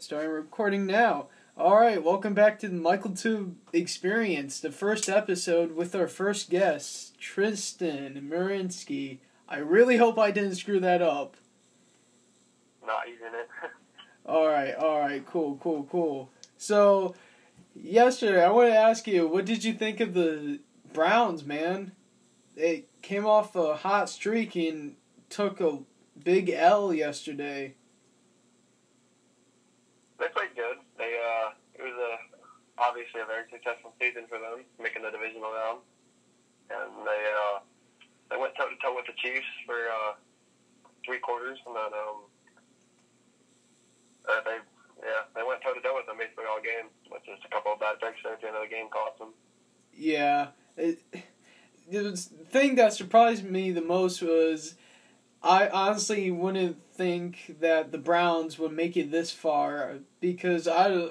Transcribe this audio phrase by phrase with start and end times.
[0.00, 1.26] Starting recording now.
[1.58, 7.18] All right, welcome back to the Michaeltube Experience, the first episode with our first guest,
[7.20, 9.18] Tristan Marinski.
[9.46, 11.36] I really hope I didn't screw that up.
[12.86, 13.70] Not using it.
[14.24, 16.30] All right, all right, cool, cool, cool.
[16.56, 17.14] So,
[17.74, 20.60] yesterday, I want to ask you, what did you think of the
[20.94, 21.92] Browns, man?
[22.56, 24.96] They came off a hot streak and
[25.28, 25.80] took a
[26.24, 27.74] big L yesterday.
[30.20, 30.76] they played good.
[31.00, 32.12] They uh, it was a
[32.76, 35.80] obviously a very successful season for them, making the divisional round,
[36.68, 37.64] and they uh,
[38.28, 40.12] they went toe to toe with the Chiefs for uh,
[41.00, 42.28] three quarters, and then um,
[44.28, 44.60] uh, they
[45.00, 47.72] yeah they went toe to toe with them basically all game, with just a couple
[47.72, 49.32] of bad breaks at the end of the game cost them.
[49.96, 50.52] Yeah.
[50.76, 51.00] It,
[51.90, 52.16] the
[52.52, 54.76] thing that surprised me the most was
[55.42, 61.08] I honestly wouldn't think that the Browns would make it this far because I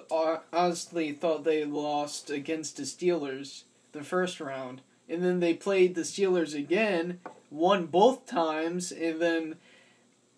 [0.54, 4.81] honestly thought they lost against the Steelers the first round.
[5.08, 9.56] And then they played the Steelers again, won both times, and then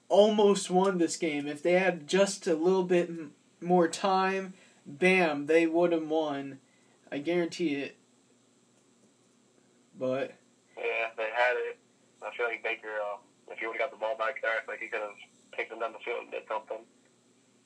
[0.08, 1.46] almost won this game.
[1.46, 3.10] If they had just a little bit
[3.60, 4.54] more time,
[4.86, 6.60] bam, they would have won.
[7.12, 7.98] I guarantee it.
[10.00, 10.32] But
[10.78, 11.78] Yeah, they had it.
[12.26, 13.20] I feel like Baker, if
[13.62, 15.16] he would have got the ball back there, I like he could have
[15.56, 16.78] taken them down the field and did something.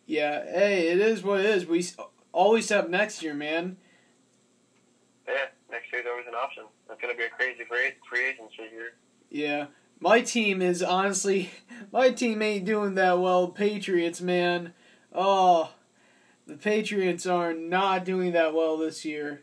[0.05, 1.65] yeah, hey, it is what it is.
[1.65, 1.83] We
[2.31, 3.77] always have next year, man.
[5.27, 6.65] Yeah, next year's always an option.
[6.89, 8.93] It's going to be a crazy free, free agency here.
[9.29, 9.67] Yeah.
[9.99, 11.49] My team is honestly,
[11.91, 13.47] my team ain't doing that well.
[13.47, 14.73] Patriots, man.
[15.13, 15.71] Oh,
[16.45, 19.41] the Patriots are not doing that well this year.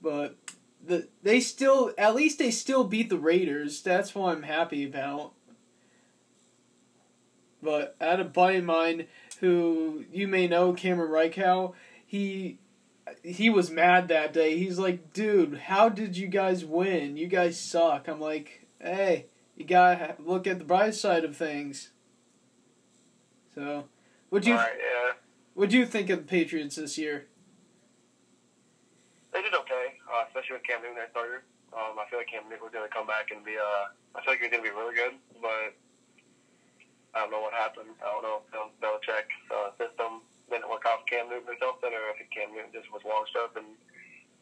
[0.00, 0.36] But
[0.86, 3.82] the they still, at least they still beat the Raiders.
[3.82, 5.32] That's what I'm happy about.
[7.62, 9.06] But I had a buddy of mine
[9.40, 11.74] who you may know, Cameron Reichow.
[12.06, 12.58] He
[13.22, 14.58] he was mad that day.
[14.58, 17.16] He's like, dude, how did you guys win?
[17.16, 18.08] You guys suck.
[18.08, 19.26] I'm like, hey,
[19.56, 21.90] you gotta look at the bright side of things.
[23.54, 23.84] So,
[24.28, 25.12] what do you right, yeah.
[25.54, 27.26] what do you think of the Patriots this year?
[29.32, 29.85] They did okay,
[30.16, 31.44] uh, especially with Cam Newton their starter.
[31.76, 33.60] Um, I feel like Cam Newton was going to come back and be.
[33.60, 35.12] Uh, I feel like he was going to be really good,
[35.44, 35.76] but
[37.12, 37.92] I don't know what happened.
[38.00, 41.60] I don't know if Bill Belichick's uh, system didn't work out for Cam Newton or
[41.60, 43.76] something, or if Cam Newton just was washed up and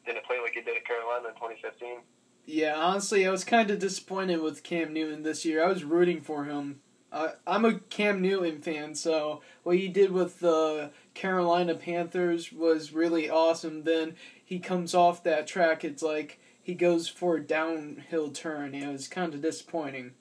[0.07, 2.07] didn't play like he did at Carolina in 2015.
[2.47, 5.65] Yeah, honestly, I was kind of disappointed with Cam Newton this year.
[5.65, 6.84] I was rooting for him.
[7.15, 12.93] I I'm a Cam Newton fan, so what he did with the Carolina Panthers was
[12.93, 13.85] really awesome.
[13.85, 18.73] Then he comes off that track, it's like he goes for a downhill turn.
[18.73, 20.13] Know, it's kind of disappointing.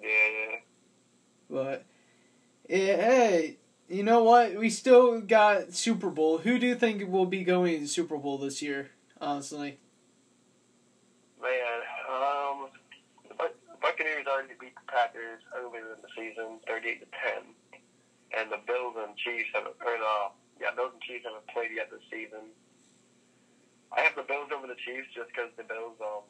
[0.00, 0.56] Yeah, yeah.
[1.50, 1.84] But
[2.70, 3.56] eh, hey,
[3.88, 4.54] you know what?
[4.54, 6.38] We still got Super Bowl.
[6.38, 8.90] Who do you think will be going to Super Bowl this year?
[9.20, 9.78] Honestly,
[11.42, 11.50] Man,
[12.08, 12.68] um,
[13.28, 18.46] the Buc- Buccaneers already beat the Packers earlier in the season, 38 to 10, and
[18.54, 20.14] the Bills and Chiefs have, or the
[20.62, 22.54] yeah, Bills and Chiefs haven't played yet this season.
[23.90, 26.22] I have the Bills over the Chiefs just because the Bills, um,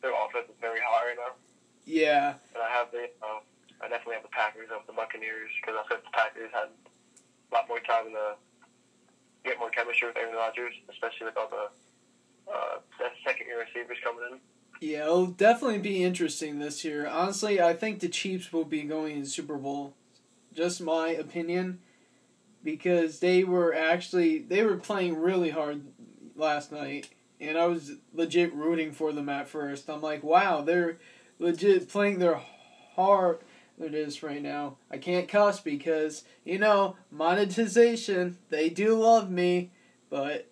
[0.00, 1.34] their offense is very high right now,
[1.82, 3.42] yeah, and I have the, uh,
[3.82, 7.50] I definitely have the Packers over the Buccaneers because I think the Packers had a
[7.50, 8.38] lot more time to
[9.42, 11.66] get more chemistry with Aaron Rodgers, especially with all the
[12.46, 12.78] uh,
[13.26, 14.38] second year receivers coming in.
[14.82, 15.04] Yeah.
[15.04, 17.06] It'll definitely be interesting this year.
[17.06, 19.94] Honestly, I think the Chiefs will be going in Super Bowl.
[20.52, 21.78] Just my opinion,
[22.62, 25.82] because they were actually they were playing really hard
[26.36, 27.08] last night,
[27.40, 29.88] and I was legit rooting for them at first.
[29.88, 30.98] I'm like, wow, they're
[31.38, 32.40] legit playing their
[32.94, 33.42] heart.
[33.80, 34.76] It is right now.
[34.90, 38.36] I can't cuss because you know monetization.
[38.50, 39.70] They do love me,
[40.10, 40.50] but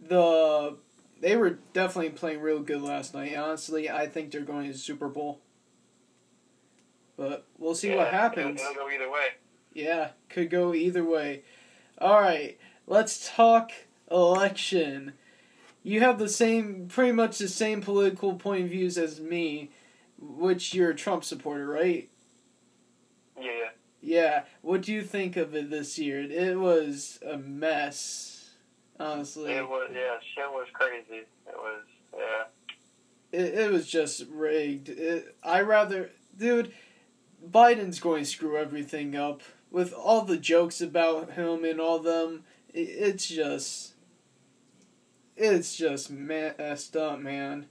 [0.00, 0.76] the
[1.22, 3.34] they were definitely playing real good last night.
[3.36, 5.40] Honestly, I think they're going to the Super Bowl.
[7.16, 8.60] But we'll see what happens.
[8.60, 9.26] It'll, it'll go either way.
[9.72, 11.44] Yeah, could go either way.
[11.98, 13.70] All right, let's talk
[14.10, 15.12] election.
[15.84, 19.70] You have the same, pretty much the same political point of views as me,
[20.18, 22.10] which you're a Trump supporter, right?
[23.40, 23.68] Yeah, yeah.
[24.00, 24.42] Yeah.
[24.62, 26.20] What do you think of it this year?
[26.20, 28.31] It was a mess,
[28.98, 29.52] honestly.
[29.52, 31.24] It was, yeah, shit was crazy.
[31.46, 31.82] It was,
[32.16, 32.44] yeah.
[33.38, 34.88] It, it was just rigged.
[34.88, 36.72] It, I rather, dude,
[37.50, 42.44] Biden's going to screw everything up with all the jokes about him and all them.
[42.72, 43.94] It, it's just,
[45.36, 47.66] it's just messed up, man.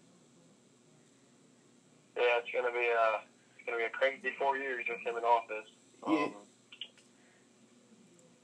[2.17, 3.21] Yeah, it's gonna be a,
[3.57, 5.69] it's gonna be a crazy four years with him in office.
[6.05, 6.27] Um, Yeah.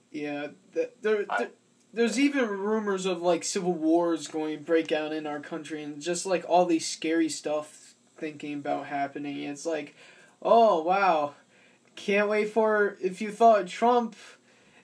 [0.09, 1.49] Yeah, th- there, there,
[1.97, 5.99] there's even rumors of like civil wars going to break out in our country, and
[5.99, 9.41] just like all these scary stuff thinking about happening.
[9.41, 9.95] It's like,
[10.39, 11.33] oh wow,
[11.95, 14.15] can't wait for if you thought Trump.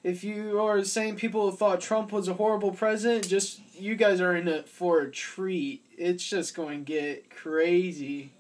[0.02, 4.36] If you are saying people thought Trump was a horrible president, just you guys are
[4.36, 5.86] in it for a treat.
[5.96, 8.32] It's just going to get crazy.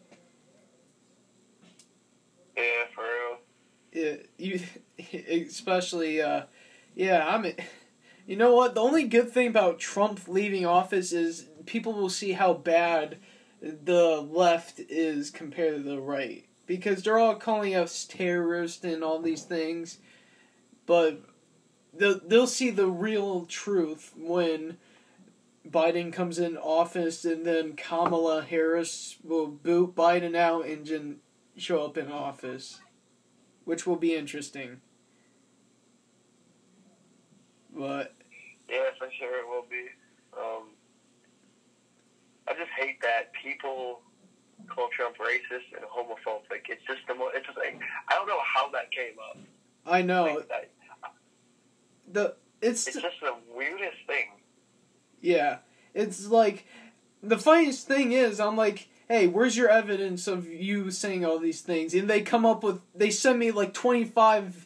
[2.57, 3.37] Yeah, for real.
[3.93, 4.59] Yeah, you
[5.47, 6.45] especially uh
[6.95, 7.45] yeah, I'm
[8.25, 8.75] you know what?
[8.75, 13.17] The only good thing about Trump leaving office is people will see how bad
[13.61, 19.21] the left is compared to the right because they're all calling us terrorists and all
[19.21, 19.99] these things,
[20.85, 21.21] but
[21.93, 24.77] they'll they'll see the real truth when
[25.67, 31.19] Biden comes in office and then Kamala Harris will boot Biden out and
[31.57, 32.79] show up in office,
[33.63, 34.81] which will be interesting.
[37.75, 38.13] But
[38.69, 39.85] Yeah, for sure it will be.
[40.37, 40.69] Um,
[42.47, 44.01] I just hate that people
[44.67, 46.63] call Trump racist and homophobic.
[46.69, 47.35] It's just the most.
[47.35, 47.79] it's just like
[48.09, 49.37] I don't know how that came up.
[49.85, 50.69] I know Like, that-
[52.11, 54.27] the it's it's just the weirdest thing.
[55.21, 55.57] yeah,
[55.93, 56.65] it's like
[57.21, 61.61] the funniest thing is I'm like, hey, where's your evidence of you saying all these
[61.61, 61.93] things?
[61.93, 64.65] And they come up with they send me like 25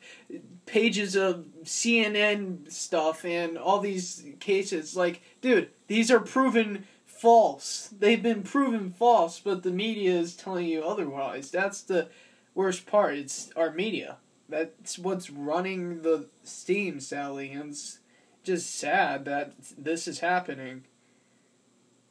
[0.65, 7.89] pages of CNN stuff and all these cases like, dude, these are proven false.
[7.97, 11.51] They've been proven false, but the media is telling you otherwise.
[11.51, 12.09] That's the
[12.55, 13.15] worst part.
[13.15, 14.17] It's our media.
[14.49, 17.99] That's what's running the steam, Sally, and it's
[18.43, 20.85] just sad that this is happening.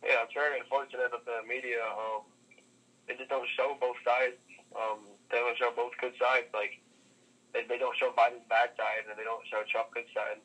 [0.05, 2.23] Yeah, it's very unfortunate that the media um,
[3.09, 4.37] they just don't show both sides.
[4.77, 4.99] Um,
[5.31, 6.47] they don't show both good sides.
[6.53, 6.81] Like
[7.57, 10.39] they, they don't show Biden's bad side and they don't show Trump's good side.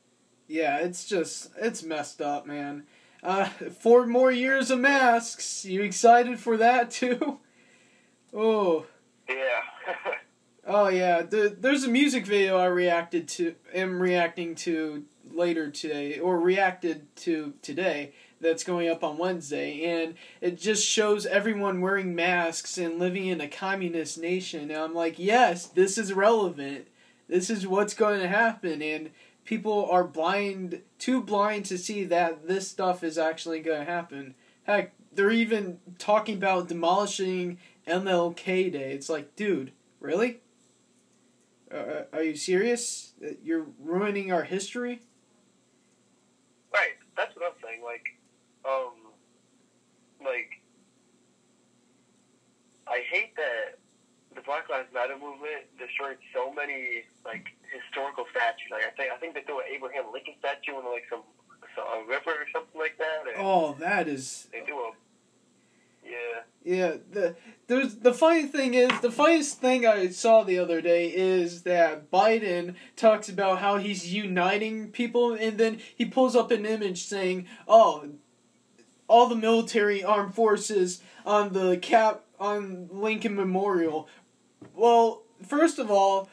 [0.47, 2.83] Yeah, it's just it's messed up, man.
[3.23, 5.65] Uh, four more years of masks.
[5.65, 7.39] You excited for that too?
[8.33, 8.85] Oh,
[9.27, 9.35] Yeah.
[10.65, 11.21] oh yeah.
[11.21, 13.55] The, there's a music video I reacted to.
[13.73, 15.03] Am reacting to
[15.33, 18.13] later today, or reacted to today.
[18.39, 23.41] That's going up on Wednesday, and it just shows everyone wearing masks and living in
[23.41, 24.71] a communist nation.
[24.71, 26.87] And I'm like, yes, this is relevant.
[27.31, 29.09] This is what's going to happen, and
[29.45, 34.35] people are blind, too blind to see that this stuff is actually going to happen.
[34.65, 37.57] Heck, they're even talking about demolishing
[37.87, 38.91] MLK Day.
[38.91, 40.41] It's like, dude, really?
[41.73, 43.13] Uh, are you serious?
[43.41, 44.99] You're ruining our history?
[46.73, 46.95] right.
[47.15, 47.81] That's what I'm saying.
[47.81, 48.03] Like,
[48.65, 48.91] um,
[50.19, 50.59] like
[52.87, 53.79] I hate that
[54.35, 58.69] the Black Lives Matter movement destroyed so many like historical statues.
[58.71, 61.23] Like I think I think they threw an Abraham Lincoln statue in like some,
[61.75, 63.23] some a river or something like that.
[63.37, 64.91] Oh, that is They threw a
[66.03, 66.41] yeah.
[66.63, 67.35] Yeah, the
[67.67, 72.11] there's the funny thing is the funniest thing I saw the other day is that
[72.11, 77.47] Biden talks about how he's uniting people and then he pulls up an image saying,
[77.67, 78.09] "Oh,
[79.07, 84.07] all the military armed forces on the cap on Lincoln Memorial."
[84.75, 86.29] Well, first of all,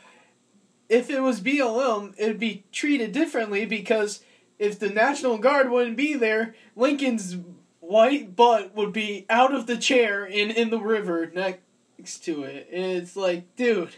[0.89, 4.23] if it was BLM, it'd be treated differently because
[4.59, 7.37] if the National Guard wouldn't be there, Lincoln's
[7.81, 12.69] white butt would be out of the chair and in the river next to it.
[12.71, 13.97] It's like, dude,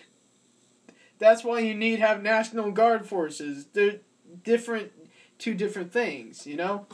[1.18, 3.66] that's why you need have National Guard forces.
[3.72, 4.00] They're
[4.42, 4.92] different,
[5.38, 6.86] two different things, you know?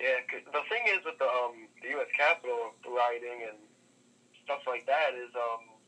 [0.00, 2.08] Yeah, the thing is with the um the U.S.
[2.16, 3.58] Capitol rioting and
[4.44, 5.79] stuff like that is um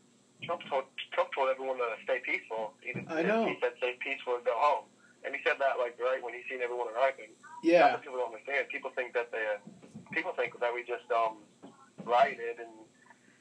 [0.45, 2.73] Trump told Trump told everyone to stay peaceful.
[2.83, 3.47] He, I know.
[3.47, 4.85] He said stay peaceful and go home,
[5.25, 7.31] and he said that like right when he seen everyone arriving.
[7.37, 7.93] That's Yeah.
[7.95, 8.67] what people don't understand.
[8.69, 9.45] People think that they
[10.13, 11.39] people think that we just um
[12.05, 12.73] rioted and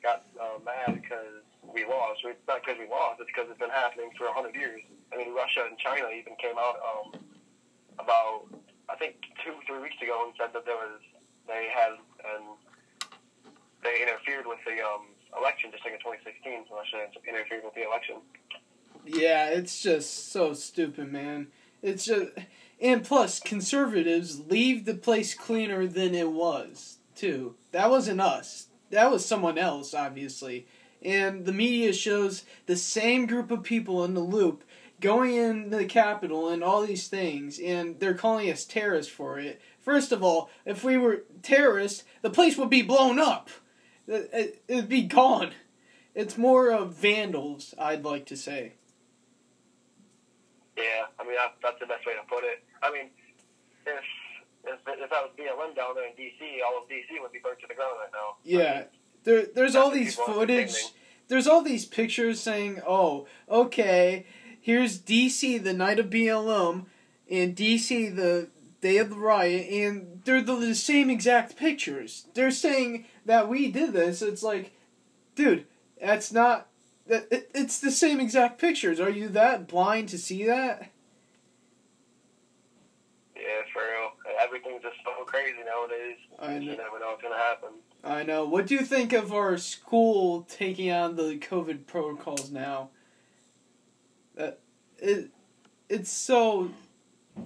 [0.03, 2.22] got uh, mad because we lost.
[2.25, 3.22] It's not because we lost.
[3.22, 4.81] It's because it's been happening for a hundred years.
[5.13, 7.08] I mean, Russia and China even came out um,
[8.00, 8.50] about
[8.89, 11.01] I think two three weeks ago and said that there was
[11.50, 11.98] they had
[12.34, 12.46] and
[13.84, 16.65] they interfered with the um, election just like in 2016.
[16.71, 18.15] Russia interfered with the election.
[19.05, 21.47] Yeah, it's just so stupid, man.
[21.81, 22.31] It's just.
[22.79, 27.55] And plus, conservatives leave the place cleaner than it was, too.
[27.71, 28.67] That wasn't us.
[28.89, 30.65] That was someone else, obviously.
[31.03, 34.63] And the media shows the same group of people in the loop
[35.00, 39.59] going in the Capitol and all these things, and they're calling us terrorists for it.
[39.79, 43.50] First of all, if we were terrorists, the place would be blown up.
[44.08, 45.53] It- it- It'd be gone.
[46.13, 48.74] It's more of vandals, I'd like to say.
[50.77, 52.63] Yeah, I mean, that, that's the best way to put it.
[52.81, 53.10] I mean,
[53.86, 54.03] if
[54.63, 57.60] if if that was BLM down there in DC, all of DC would be burnt
[57.62, 58.36] to the ground right now.
[58.43, 58.84] Yeah,
[59.24, 60.74] there there's all these footage.
[61.27, 64.25] There's all these pictures saying, "Oh, okay,
[64.60, 66.86] here's DC the night of BLM,
[67.29, 68.50] and DC the
[68.81, 72.27] day of the riot," and they're the, the same exact pictures.
[72.33, 74.21] They're saying that we did this.
[74.21, 74.71] It's like,
[75.35, 75.65] dude,
[76.00, 76.67] that's not.
[77.07, 79.00] That it, it's the same exact pictures.
[79.00, 80.91] Are you that blind to see that?
[83.35, 83.41] Yeah,
[83.73, 84.11] for real.
[84.39, 86.17] Everything's just so crazy nowadays.
[86.39, 86.71] I know.
[86.71, 87.69] You never know what's gonna happen.
[88.03, 88.45] I know.
[88.45, 92.89] What do you think of our school taking on the COVID protocols now?
[94.35, 94.59] That
[94.97, 95.29] it,
[95.89, 96.71] it's so.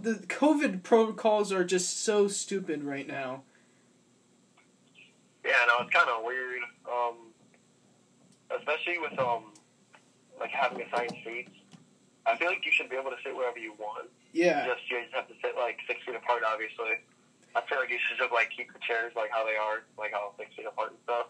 [0.02, 3.44] The COVID protocols are just so stupid right now.
[5.44, 6.62] Yeah, no, it's kind of weird.
[6.92, 7.16] Um,
[8.58, 9.54] especially with um,
[10.40, 11.52] like having assigned seats.
[12.26, 14.10] I feel like you should be able to sit wherever you want.
[14.34, 14.66] Yeah.
[14.66, 17.06] Just you just have to sit like six feet apart, obviously.
[17.56, 20.12] I feel like you should just like keep the chairs like how they are, like
[20.12, 21.28] how six feet apart and stuff.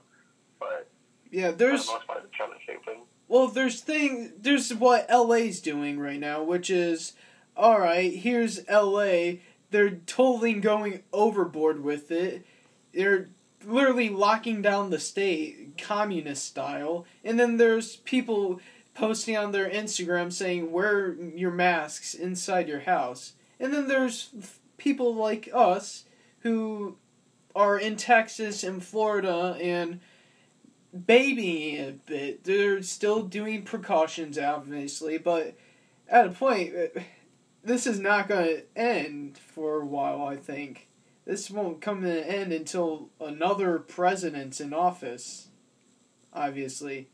[0.60, 0.90] But
[1.32, 1.86] yeah, there's.
[1.86, 2.98] For the most part, it's kind of stupid.
[3.28, 4.34] Well, there's thing.
[4.40, 7.14] There's what LA's doing right now, which is,
[7.56, 8.14] all right.
[8.14, 9.40] Here's LA.
[9.72, 12.46] They're totally going overboard with it.
[12.94, 13.30] They're
[13.66, 17.06] literally locking down the state, communist style.
[17.24, 18.60] And then there's people
[18.94, 23.34] posting on their Instagram saying wear your masks inside your house.
[23.60, 24.30] And then there's
[24.78, 26.06] people like us
[26.40, 26.98] who
[27.56, 30.00] are in Texas and Florida and
[31.06, 32.44] babying a bit.
[32.44, 35.58] They're still doing precautions, obviously, but
[36.08, 36.74] at a point,
[37.66, 40.88] this is not going to end for a while, I think.
[41.26, 45.48] This won't come to an end until another president's in office,
[46.32, 47.10] obviously.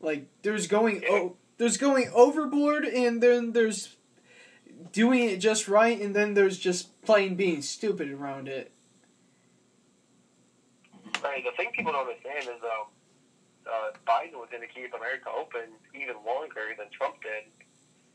[0.00, 3.96] Like there's going oh, there's going overboard, and then there's
[4.92, 8.72] doing it just right, and then there's just plain being stupid around it.
[11.22, 11.44] Right.
[11.44, 12.86] The thing people don't understand is um,
[13.66, 17.44] uh, Biden was going to keep America open even longer than Trump did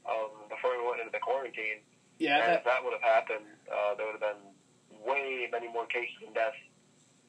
[0.09, 1.85] um, before we went into the quarantine.
[2.17, 2.43] Yeah.
[2.43, 6.17] And if that would have happened, uh, there would have been way many more cases
[6.25, 6.57] and deaths,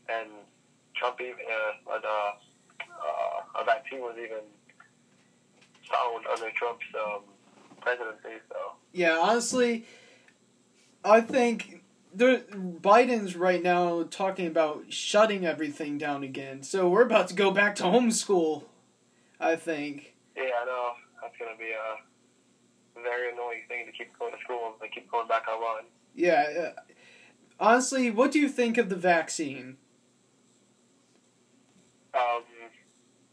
[0.08, 0.28] and
[0.96, 4.42] Trump even uh, uh, uh, a vaccine was even
[5.90, 7.22] found under Trump's um,
[7.80, 8.42] presidency.
[8.49, 8.56] So
[8.92, 9.87] yeah, honestly,
[11.04, 11.82] I think
[12.12, 16.62] there Biden's right now talking about shutting everything down again.
[16.62, 18.64] So we're about to go back to homeschool.
[19.38, 20.14] I think.
[20.37, 22.09] Yeah, I know that's gonna be a
[23.02, 25.85] very annoying thing to keep going to school and keep going back online.
[26.14, 26.73] Yeah.
[26.76, 26.80] Uh,
[27.59, 29.76] honestly, what do you think of the vaccine?
[32.14, 32.42] Um,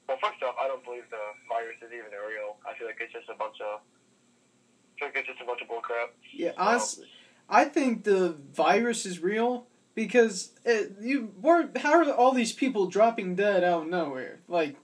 [0.07, 1.17] well, first off, I don't believe the
[1.49, 2.57] virus is even real.
[2.65, 3.79] I feel like it's just a bunch of.
[3.79, 6.09] I feel like it's just a bunch of bullcrap.
[6.33, 7.07] Yeah, honestly,
[7.49, 12.87] I think the virus is real because it, you were how are all these people
[12.87, 14.39] dropping dead out of nowhere?
[14.47, 14.77] Like,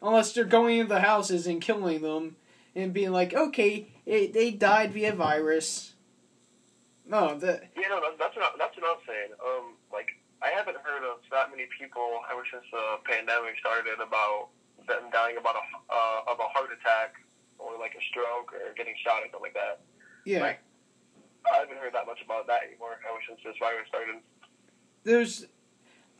[0.00, 2.36] unless they're going into the houses and killing them
[2.74, 5.94] and being like, okay, it, they died via virus.
[7.06, 7.70] No, that.
[7.76, 9.30] Yeah, no, that's what that's what I'm saying.
[9.42, 10.08] Um, like
[10.42, 14.48] I haven't heard of that many people ever since the pandemic started about
[14.86, 17.14] them dying about a uh, of a heart attack
[17.58, 19.80] or like a stroke or getting shot or something like that.
[20.24, 20.40] Yeah.
[20.40, 20.60] Like,
[21.52, 24.16] I haven't heard that much about that anymore ever since this virus started.
[25.04, 25.46] There's,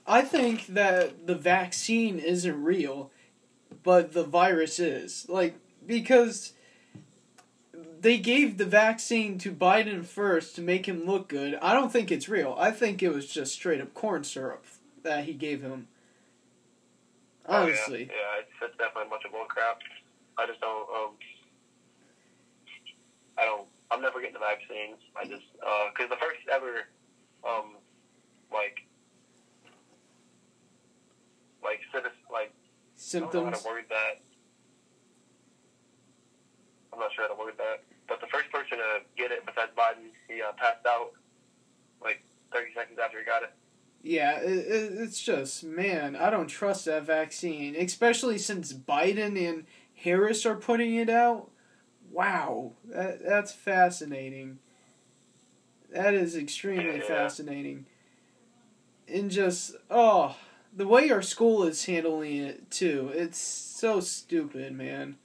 [0.06, 3.10] I think that the vaccine isn't real,
[3.82, 5.54] but the virus is like
[5.86, 6.52] because
[8.00, 11.58] they gave the vaccine to Biden first to make him look good.
[11.60, 12.56] I don't think it's real.
[12.58, 14.64] I think it was just straight up corn syrup
[15.02, 15.88] that he gave him.
[17.46, 18.08] Honestly.
[18.10, 19.80] Oh, yeah, yeah it's, definitely a bunch of bull crap.
[20.38, 20.88] I just don't.
[20.88, 21.10] Um,
[23.36, 23.66] I don't.
[23.90, 24.98] I'm never getting the vaccines.
[25.16, 26.86] I just because uh, the first ever,
[27.44, 27.74] um,
[28.52, 28.86] like,
[31.62, 32.52] like citizen, like
[32.94, 33.34] symptoms.
[33.34, 34.20] I don't know how to word that.
[36.92, 37.82] I'm not sure how to word that.
[38.08, 41.12] But the first person to get it besides Biden, he uh, passed out
[42.02, 43.52] like 30 seconds after he got it.
[44.02, 50.56] Yeah, it's just, man, I don't trust that vaccine, especially since Biden and Harris are
[50.56, 51.50] putting it out.
[52.10, 54.58] Wow, that, that's fascinating.
[55.92, 57.06] That is extremely yeah.
[57.06, 57.84] fascinating.
[59.06, 60.34] And just, oh,
[60.74, 63.10] the way our school is handling it, too.
[63.12, 65.16] It's so stupid, man.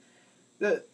[0.58, 0.84] The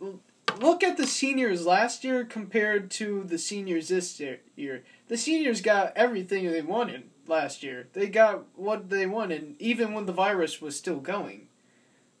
[0.00, 4.20] look at the seniors last year compared to the seniors this
[4.56, 4.84] year.
[5.08, 7.88] The seniors got everything they wanted last year.
[7.92, 11.48] They got what they wanted, even when the virus was still going.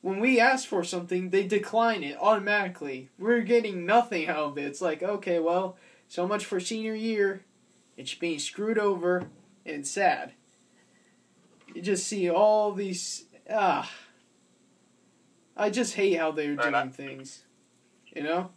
[0.00, 3.08] when we ask for something, they decline it automatically.
[3.18, 4.64] We're getting nothing out of it.
[4.64, 7.44] It's like, okay, well, so much for senior year.
[7.96, 9.28] It's being screwed over
[9.66, 10.32] and sad.
[11.74, 13.90] You just see all these ah.
[15.56, 17.42] I just hate how they're doing things.
[18.14, 18.50] You know?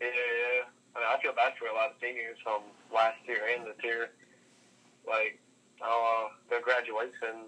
[0.00, 0.64] Yeah, yeah.
[0.94, 2.62] I mean, I feel bad for a lot of seniors from
[2.94, 4.10] last year and this year.
[5.06, 5.38] Like,
[5.82, 7.46] uh, their graduation.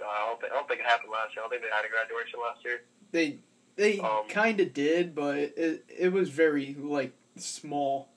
[0.00, 1.42] Uh, I don't think I don't think it happened last year.
[1.42, 2.82] I don't think they had a graduation last year.
[3.10, 3.38] They
[3.76, 8.08] they Um, kind of did, but it it was very like small.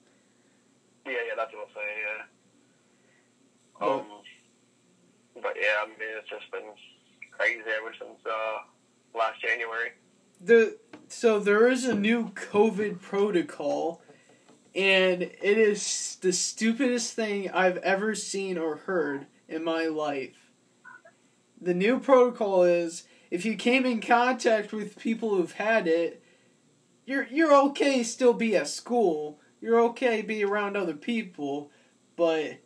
[1.04, 1.98] Yeah, yeah, that's what I'm saying.
[2.02, 2.22] Yeah.
[3.80, 6.64] Well- Um, but yeah, I mean, it's just been
[7.30, 8.58] crazy ever since uh,
[9.14, 9.92] last January.
[10.40, 14.02] the so there is a new COVID protocol,
[14.74, 20.50] and it is the stupidest thing I've ever seen or heard in my life.
[21.60, 26.22] The new protocol is if you came in contact with people who've had it,
[27.06, 29.38] you're you're okay still be at school.
[29.60, 31.70] You're okay be around other people,
[32.16, 32.58] but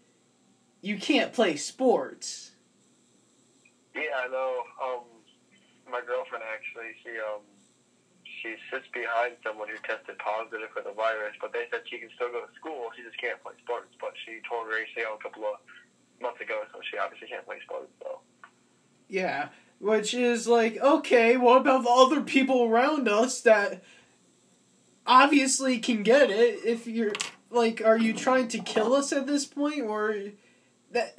[0.81, 2.53] you can't play sports.
[3.95, 4.63] Yeah, I know.
[4.83, 5.01] Um,
[5.91, 7.43] my girlfriend actually, she um,
[8.43, 12.09] she sits behind someone who tested positive for the virus, but they said she can
[12.15, 12.91] still go to school.
[12.97, 13.93] She just can't play sports.
[14.01, 15.61] But she tore her ACL a couple of
[16.21, 17.93] months ago, so she obviously can't play sports.
[18.03, 18.21] So
[19.09, 23.83] Yeah, which is like, okay, what about the other people around us that
[25.07, 26.61] obviously can get it?
[26.65, 27.13] If you're
[27.51, 30.17] like, are you trying to kill us at this point, or
[30.93, 31.19] that?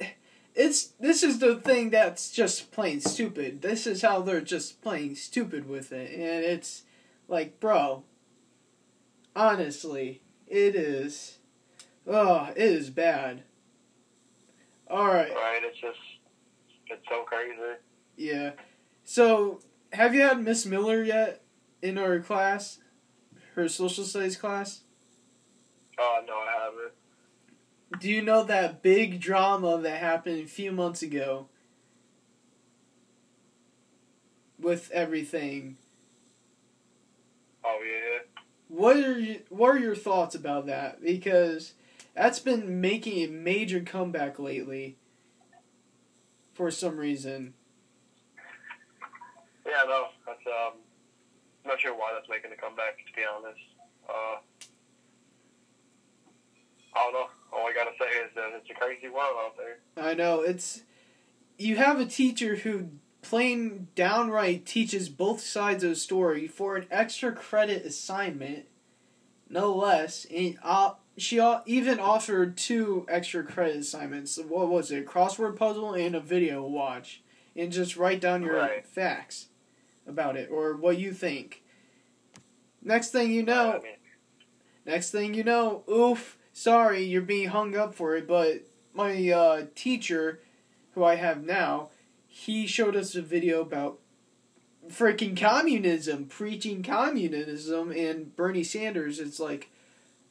[0.54, 3.62] It's this is the thing that's just plain stupid.
[3.62, 6.82] This is how they're just playing stupid with it, and it's
[7.32, 8.04] like, bro.
[9.34, 11.38] Honestly, it is.
[12.06, 13.44] Oh, it is bad.
[14.88, 15.30] All right.
[15.30, 15.98] right, it's just
[16.88, 17.78] it's so crazy.
[18.16, 18.50] Yeah.
[19.04, 19.60] So,
[19.94, 21.42] have you had Miss Miller yet
[21.80, 22.78] in our class?
[23.54, 24.82] Her social studies class?
[25.98, 28.00] Oh no, I haven't.
[28.00, 31.48] Do you know that big drama that happened a few months ago?
[34.58, 35.78] With everything.
[37.64, 38.18] Oh yeah.
[38.68, 41.02] What are you, what are your thoughts about that?
[41.02, 41.74] Because
[42.14, 44.96] that's been making a major comeback lately.
[46.54, 47.54] For some reason.
[49.64, 50.78] Yeah, no, that's um,
[51.64, 52.98] not sure why that's making a comeback.
[52.98, 53.60] To be honest,
[54.08, 54.36] uh,
[56.94, 57.28] I don't know.
[57.52, 60.04] All I gotta say is that it's a crazy world out there.
[60.04, 60.82] I know it's
[61.58, 62.88] you have a teacher who
[63.22, 68.66] plain downright teaches both sides of the story for an extra credit assignment,
[69.48, 70.26] no less.
[70.26, 74.38] And uh, she even offered two extra credit assignments.
[74.38, 75.04] What was it?
[75.04, 77.22] A crossword puzzle and a video watch,
[77.56, 78.86] and just write down your Right.
[78.86, 79.46] facts
[80.06, 81.62] about it or what you think.
[82.82, 83.80] Next thing you know,
[84.84, 89.66] Next thing you know, oof, sorry, you're being hung up for it, but my uh,
[89.76, 90.40] teacher,
[90.94, 91.90] who I have now,
[92.34, 93.98] he showed us a video about
[94.88, 99.20] freaking communism, preaching communism, and Bernie Sanders.
[99.20, 99.70] It's like,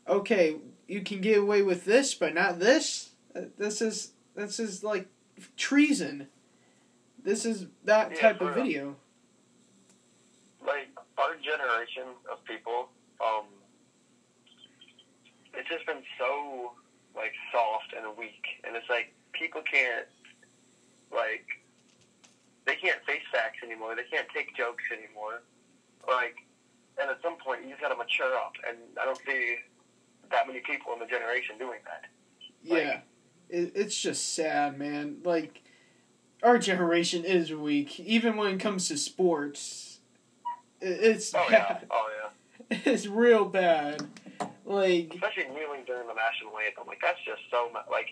[0.08, 0.56] okay,
[0.88, 3.12] you can get away with this, but not this.
[3.36, 5.08] Uh, This is this is like
[5.58, 6.28] treason.
[7.24, 8.96] This is that Yeah, type of video.
[10.66, 10.88] like
[11.20, 12.90] our generation of people,
[13.24, 13.46] um,
[15.54, 16.72] it's just been so
[17.16, 20.08] like soft and weak, and it's like people can't
[21.14, 21.46] like
[22.66, 23.96] they can't face facts anymore.
[23.96, 25.42] They can't take jokes anymore.
[26.08, 26.36] Like,
[27.00, 29.56] and at some point you just gotta mature up, and I don't see
[30.32, 32.06] that many people in the generation doing that.
[32.70, 33.00] Like- Yeah,
[33.50, 35.18] it, it's just sad, man.
[35.24, 35.62] Like
[36.44, 40.00] our generation is weak, even when it comes to sports.
[40.80, 42.10] It, it's Oh yeah, oh
[42.72, 42.78] yeah.
[42.86, 44.04] It's real bad.
[44.66, 46.88] Like, Especially kneeling during the national anthem.
[46.88, 47.86] Like that's just so much.
[47.92, 48.08] Like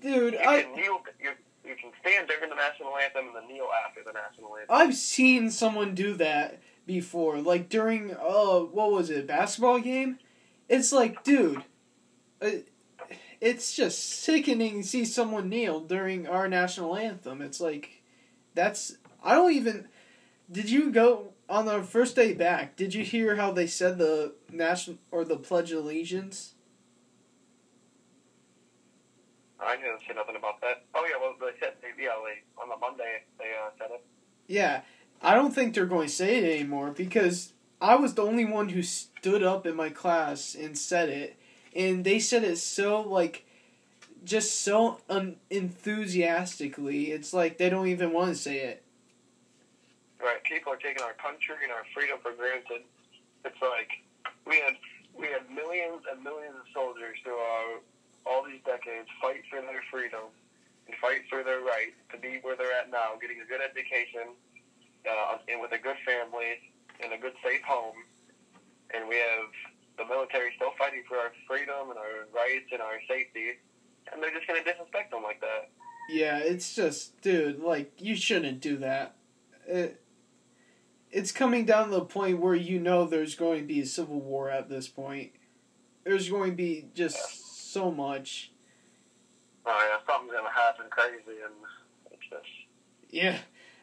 [0.00, 1.00] dude, you I can kneel.
[1.64, 4.76] You can stand during the national anthem and then kneel after the national anthem.
[4.76, 7.38] I've seen someone do that before.
[7.38, 10.18] Like during oh, what was it, basketball game?
[10.68, 11.64] It's like, dude,
[12.42, 12.50] uh,
[13.40, 17.40] it's just sickening to see someone kneel during our national anthem.
[17.40, 18.02] It's like,
[18.54, 19.88] that's I don't even.
[20.50, 22.76] Did you go on the first day back?
[22.76, 26.53] Did you hear how they said the national or the Pledge of Allegiance?
[29.64, 30.84] I didn't say nothing about that.
[30.94, 34.04] Oh yeah, well they said they, yeah, they, on the Monday they uh, said it.
[34.46, 34.82] Yeah,
[35.22, 38.68] I don't think they're going to say it anymore because I was the only one
[38.70, 41.36] who stood up in my class and said it,
[41.74, 43.46] and they said it so like,
[44.24, 47.10] just so un- enthusiastically.
[47.10, 48.82] It's like they don't even want to say it.
[50.20, 50.42] right?
[50.44, 52.84] People are taking our country and our freedom for granted.
[53.44, 53.90] It's like
[54.46, 54.74] we had
[55.18, 57.80] we had millions and millions of soldiers throughout
[58.26, 60.32] all these decades fight for their freedom
[60.86, 64.36] and fight for their right to be where they're at now, getting a good education
[65.08, 67.96] uh, and with a good family and a good safe home.
[68.92, 69.48] And we have
[69.96, 73.60] the military still fighting for our freedom and our rights and our safety,
[74.12, 75.70] and they're just going to disrespect them like that.
[76.10, 79.16] Yeah, it's just, dude, like you shouldn't do that.
[79.66, 80.00] It,
[81.10, 84.20] it's coming down to the point where you know there's going to be a civil
[84.20, 85.32] war at this point.
[86.04, 87.43] There's going to be just.
[87.74, 88.52] So much.
[89.66, 91.54] Oh yeah, something's gonna happen crazy, and
[92.12, 92.46] it's just.
[93.10, 93.38] Yeah,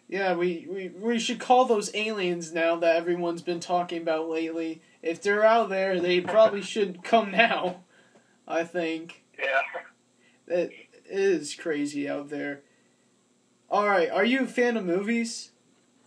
[0.07, 0.33] yeah.
[0.33, 4.81] We, we we should call those aliens now that everyone's been talking about lately.
[5.01, 7.83] If they're out there, they probably should come now.
[8.47, 9.23] I think.
[9.37, 9.61] Yeah.
[10.47, 10.71] It
[11.05, 12.61] is crazy out there.
[13.69, 15.51] All right, are you a fan of movies?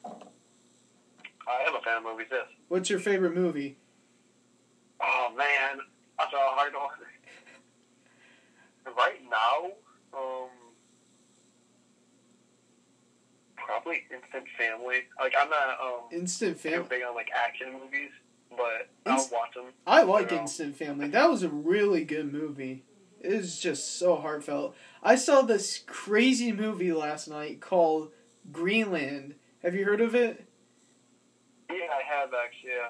[0.04, 2.28] I am a fan of movies.
[2.30, 2.46] Yes.
[2.68, 3.76] What's your favorite movie?
[5.02, 5.80] Oh man,
[6.18, 7.03] that's a hard one.
[9.34, 9.70] Now,
[10.18, 10.48] um,
[13.56, 15.02] probably Instant Family.
[15.18, 18.10] Like I'm not um Instant Family big on like action movies,
[18.50, 19.64] but Inst- I'll watch them.
[19.86, 21.08] I like Instant Family.
[21.08, 22.84] That was a really good movie.
[23.20, 24.76] It was just so heartfelt.
[25.02, 28.10] I saw this crazy movie last night called
[28.52, 29.34] Greenland.
[29.62, 30.44] Have you heard of it?
[31.70, 32.70] Yeah, I have actually.
[32.70, 32.88] Yeah.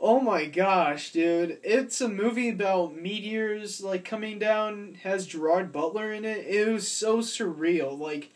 [0.00, 1.58] Oh my gosh, dude.
[1.64, 6.46] It's a movie about meteors like coming down, has Gerard Butler in it.
[6.46, 7.98] It was so surreal.
[7.98, 8.30] Like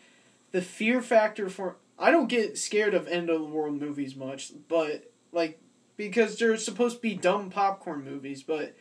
[0.51, 4.51] the fear factor for I don't get scared of end of the world movies much,
[4.67, 5.59] but like
[5.95, 8.75] because they're supposed to be dumb popcorn movies, but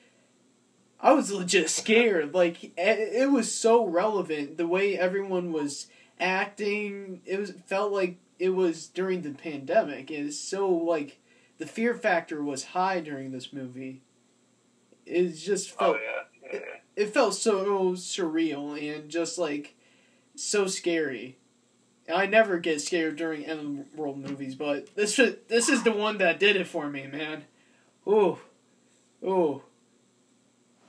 [1.00, 2.34] I was legit scared.
[2.34, 5.86] Like it was so relevant the way everyone was
[6.18, 7.20] acting.
[7.26, 10.10] It was felt like it was during the pandemic.
[10.10, 11.20] It is so like
[11.62, 14.02] the fear factor was high during this movie.
[15.06, 15.96] It just felt.
[15.96, 16.22] Oh, yeah.
[16.52, 19.76] Yeah, it, it felt so surreal and just like
[20.34, 21.38] so scary.
[22.12, 25.14] I never get scared during end world movies, but this
[25.46, 27.44] this is the one that did it for me, man.
[28.08, 28.38] Ooh,
[29.22, 29.62] ooh,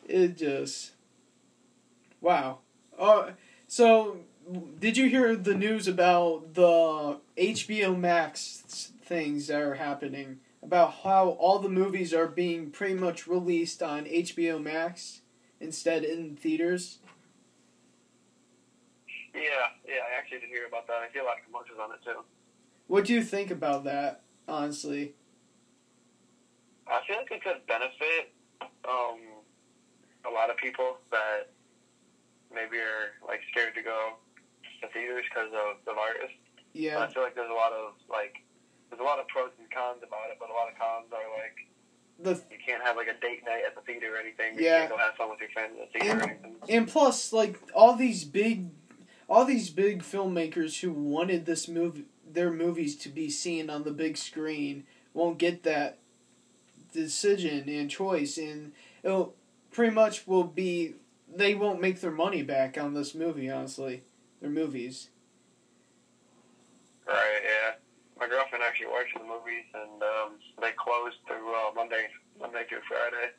[0.07, 0.93] it just
[2.19, 2.57] wow.
[2.97, 3.33] Uh,
[3.67, 4.17] so
[4.79, 10.39] did you hear the news about the HBO Max things that are happening?
[10.63, 15.21] About how all the movies are being pretty much released on HBO Max
[15.59, 16.99] instead in theaters?
[19.35, 19.41] Yeah,
[19.85, 20.97] yeah, I actually did hear about that.
[20.97, 22.23] I see a lot of commercials on it too.
[22.87, 25.15] What do you think about that, honestly?
[26.87, 28.31] I feel like it could benefit
[28.87, 29.19] um,
[30.25, 31.51] a lot of people that
[32.53, 34.13] maybe are like scared to go
[34.81, 36.31] to theaters because of the virus.
[36.73, 36.99] Yeah.
[36.99, 38.43] But I feel like there's a lot of like
[38.93, 41.25] there's a lot of pros and cons about it, but a lot of cons are
[41.41, 41.67] like
[42.19, 44.55] the you can't have like a date night at the theater or anything.
[44.55, 44.79] You yeah.
[44.81, 46.55] can't go have fun with your friends at the theater and, or anything.
[46.69, 48.69] And plus, like all these big,
[49.27, 53.91] all these big filmmakers who wanted this movie, their movies to be seen on the
[53.91, 55.97] big screen, won't get that
[56.93, 59.33] decision and choice, and it'll
[59.71, 60.93] pretty much will be
[61.35, 63.49] they won't make their money back on this movie.
[63.49, 64.03] Honestly
[64.43, 65.09] their movies.
[67.07, 67.41] Right.
[67.43, 67.75] Yeah.
[68.23, 70.31] My girlfriend actually watched the movies, and um,
[70.61, 72.07] they closed through uh, Monday,
[72.39, 73.31] Monday through Friday,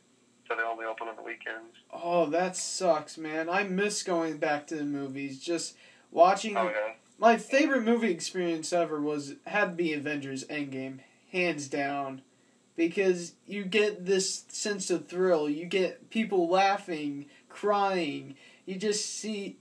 [0.47, 1.75] so they only open on the weekends.
[1.91, 3.49] Oh, that sucks, man.
[3.49, 5.41] I miss going back to the movies.
[5.41, 5.75] Just
[6.11, 6.55] watching.
[6.59, 6.95] Oh yeah.
[7.19, 10.99] My favorite movie experience ever was had to be Avengers Endgame,
[11.33, 12.21] hands down,
[12.77, 15.49] because you get this sense of thrill.
[15.49, 18.35] You get people laughing, crying.
[18.67, 19.57] You just see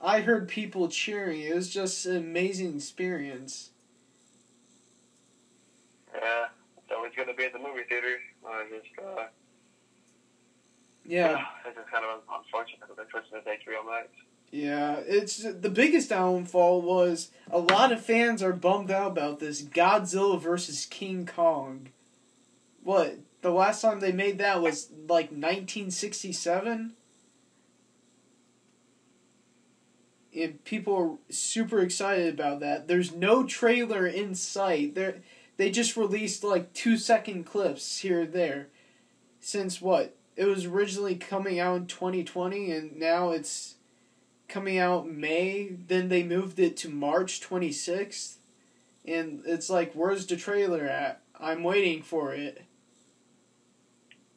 [0.00, 1.42] I heard people cheering.
[1.42, 3.70] It was just an amazing experience.
[7.14, 8.16] It's good to be at the movie theater.
[8.46, 9.24] I just, uh,
[11.04, 11.44] yeah.
[11.66, 14.08] It's just kind of unfortunate that switching to HBO Max.
[14.50, 19.62] Yeah, it's the biggest downfall was a lot of fans are bummed out about this
[19.62, 21.88] Godzilla versus King Kong.
[22.82, 26.92] What the last time they made that was like 1967.
[30.36, 32.88] and people are super excited about that.
[32.88, 34.94] There's no trailer in sight.
[34.94, 35.14] They
[35.56, 38.68] they just released like two second clips here and there.
[39.40, 40.16] Since what?
[40.36, 43.74] It was originally coming out in 2020 and now it's
[44.48, 45.76] coming out May.
[45.86, 48.36] Then they moved it to March 26th.
[49.06, 51.20] And it's like, where's the trailer at?
[51.38, 52.62] I'm waiting for it.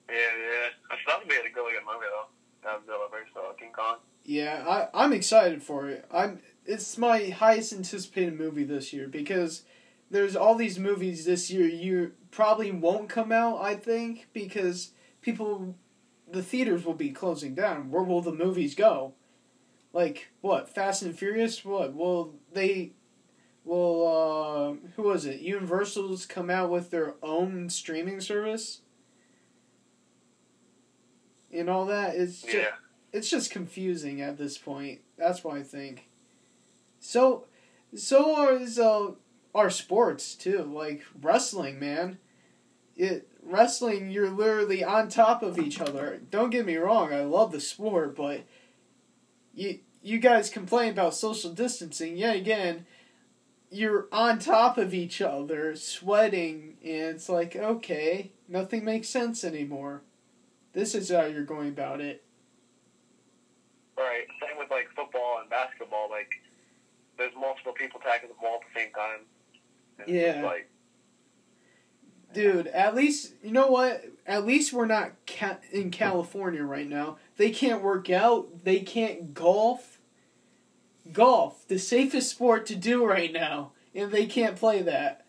[0.09, 0.69] Yeah, yeah.
[0.91, 2.27] I thought it'd be a really good movie though.
[2.67, 3.97] Godzilla versus King Kong.
[4.25, 6.05] Yeah, I I'm excited for it.
[6.11, 9.63] I'm it's my highest anticipated movie this year because
[10.09, 13.59] there's all these movies this year you probably won't come out.
[13.61, 14.91] I think because
[15.21, 15.75] people,
[16.29, 17.91] the theaters will be closing down.
[17.91, 19.13] Where will the movies go?
[19.93, 20.69] Like what?
[20.69, 21.63] Fast and Furious?
[21.65, 21.93] What?
[21.93, 22.91] Will they?
[23.63, 25.41] Will uh, who was it?
[25.41, 28.81] Universal's come out with their own streaming service.
[31.51, 32.15] And all that.
[32.15, 32.75] It's just, Yeah.
[33.11, 35.01] it's just confusing at this point.
[35.17, 36.09] That's what I think.
[36.99, 37.45] So,
[37.95, 39.11] so is uh,
[39.57, 40.63] our sports too.
[40.63, 42.19] Like wrestling, man.
[42.95, 46.19] It wrestling, you're literally on top of each other.
[46.29, 48.43] Don't get me wrong, I love the sport, but
[49.53, 52.17] you you guys complain about social distancing.
[52.17, 52.85] Yet again,
[53.69, 60.01] you're on top of each other, sweating, and it's like okay, nothing makes sense anymore.
[60.73, 62.23] This is how you're going about it.
[63.97, 64.27] Right.
[64.39, 66.07] Same with like football and basketball.
[66.09, 66.29] Like,
[67.17, 69.25] there's multiple people tackling the ball at the same time.
[69.99, 70.41] And Yeah.
[70.43, 70.69] Like,
[72.33, 74.03] Dude, at least you know what?
[74.25, 77.17] At least we're not ca- in California right now.
[77.37, 78.63] They can't work out.
[78.63, 79.99] They can't golf.
[81.11, 85.25] Golf, the safest sport to do right now, and they can't play that.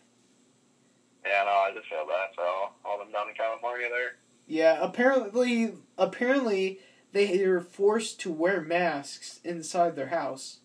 [1.25, 4.17] yeah, no, I just feel bad for all, all them down in California there.
[4.45, 6.79] Yeah, apparently, apparently
[7.13, 10.59] they are forced to wear masks inside their house.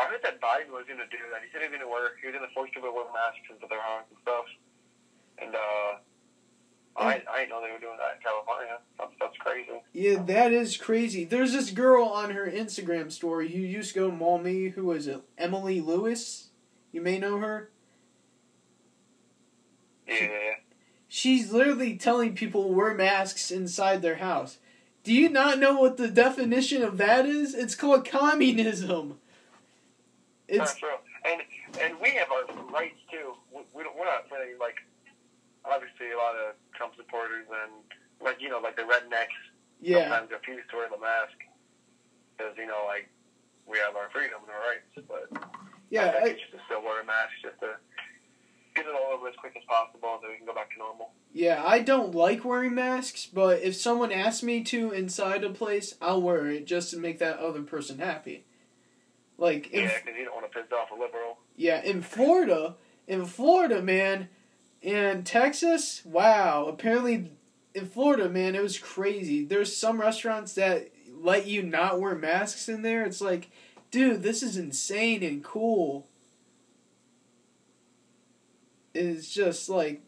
[0.00, 1.44] I heard that Biden was going to do that.
[1.44, 3.04] He said he was going to wear, he was going to force people to wear
[3.12, 4.48] masks into their house and stuff.
[5.36, 6.00] And, uh,
[6.96, 8.78] I, I didn't know they were doing that in California.
[8.98, 9.80] That's, that's crazy.
[9.92, 11.24] Yeah, that is crazy.
[11.24, 15.06] There's this girl on her Instagram story who used to go to me, Who was
[15.06, 15.22] it?
[15.38, 16.48] Emily Lewis.
[16.92, 17.70] You may know her.
[20.06, 20.54] Yeah.
[21.06, 24.58] She's literally telling people to wear masks inside their house.
[25.04, 27.54] Do you not know what the definition of that is?
[27.54, 29.19] It's called communism.
[30.50, 30.98] It's That's true.
[31.24, 31.42] And
[31.80, 32.42] and we have our
[32.74, 33.38] rights too.
[33.54, 34.82] We, we don't, we're not really like
[35.62, 37.70] obviously a lot of Trump supporters and
[38.18, 39.38] like you know like the rednecks
[39.80, 41.38] yeah, sometimes refuse to wear the mask
[42.36, 43.08] because you know like
[43.70, 45.30] we have our freedom and our rights, but
[45.88, 46.18] yeah.
[46.18, 47.78] I I, should still wear a mask just to
[48.74, 51.10] get it all over as quick as possible so we can go back to normal.
[51.32, 55.94] yeah, I don't like wearing masks, but if someone asks me to inside a place,
[56.02, 58.44] I'll wear it just to make that other person happy.
[59.40, 61.38] Like in Yeah, because you don't want to piss off a liberal.
[61.56, 62.76] Yeah, in Florida,
[63.08, 64.28] in Florida, man,
[64.82, 66.66] in Texas, wow.
[66.66, 67.32] Apparently,
[67.74, 69.44] in Florida, man, it was crazy.
[69.44, 73.02] There's some restaurants that let you not wear masks in there.
[73.04, 73.50] It's like,
[73.90, 76.06] dude, this is insane and cool.
[78.92, 80.02] It's just like,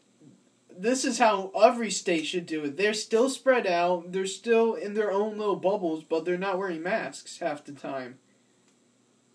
[0.69, 2.77] this is how every state should do it.
[2.77, 4.11] They're still spread out.
[4.11, 8.19] They're still in their own little bubbles, but they're not wearing masks half the time.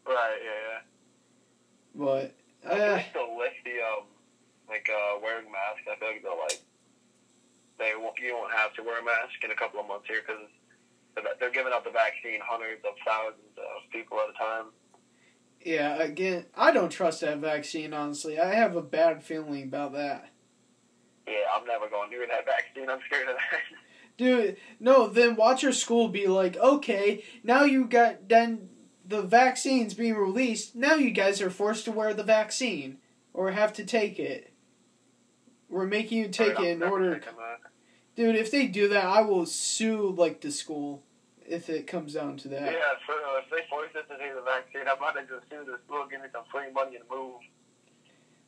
[0.08, 0.40] Right.
[0.42, 0.78] Yeah.
[1.94, 2.70] But Yeah.
[2.72, 4.06] uh, they still lift the um
[4.68, 5.84] like uh wearing masks.
[5.90, 6.60] I feel like they'll like
[7.78, 10.22] they won't, you won't have to wear a mask in a couple of months here
[10.26, 10.48] because
[11.38, 14.66] they're giving out the vaccine hundreds of thousands of people at a time.
[15.64, 18.38] Yeah, again, I don't trust that vaccine, honestly.
[18.38, 20.28] I have a bad feeling about that.
[21.26, 22.88] Yeah, I'm never going near that vaccine.
[22.88, 23.60] I'm scared of that.
[24.16, 28.68] Dude, no, then watch your school be like, okay, now you got, then
[29.08, 32.98] the vaccine's being released, now you guys are forced to wear the vaccine,
[33.32, 34.52] or have to take it.
[35.70, 37.20] We're making you take Right, it in order.
[38.14, 41.02] Dude, if they do that, I will sue, like, the school,
[41.46, 42.72] if it comes down to that.
[42.72, 45.48] Yeah, so uh, if they force us to take the vaccine, I'm about to just
[45.48, 47.36] sue the school, give me some free money and move.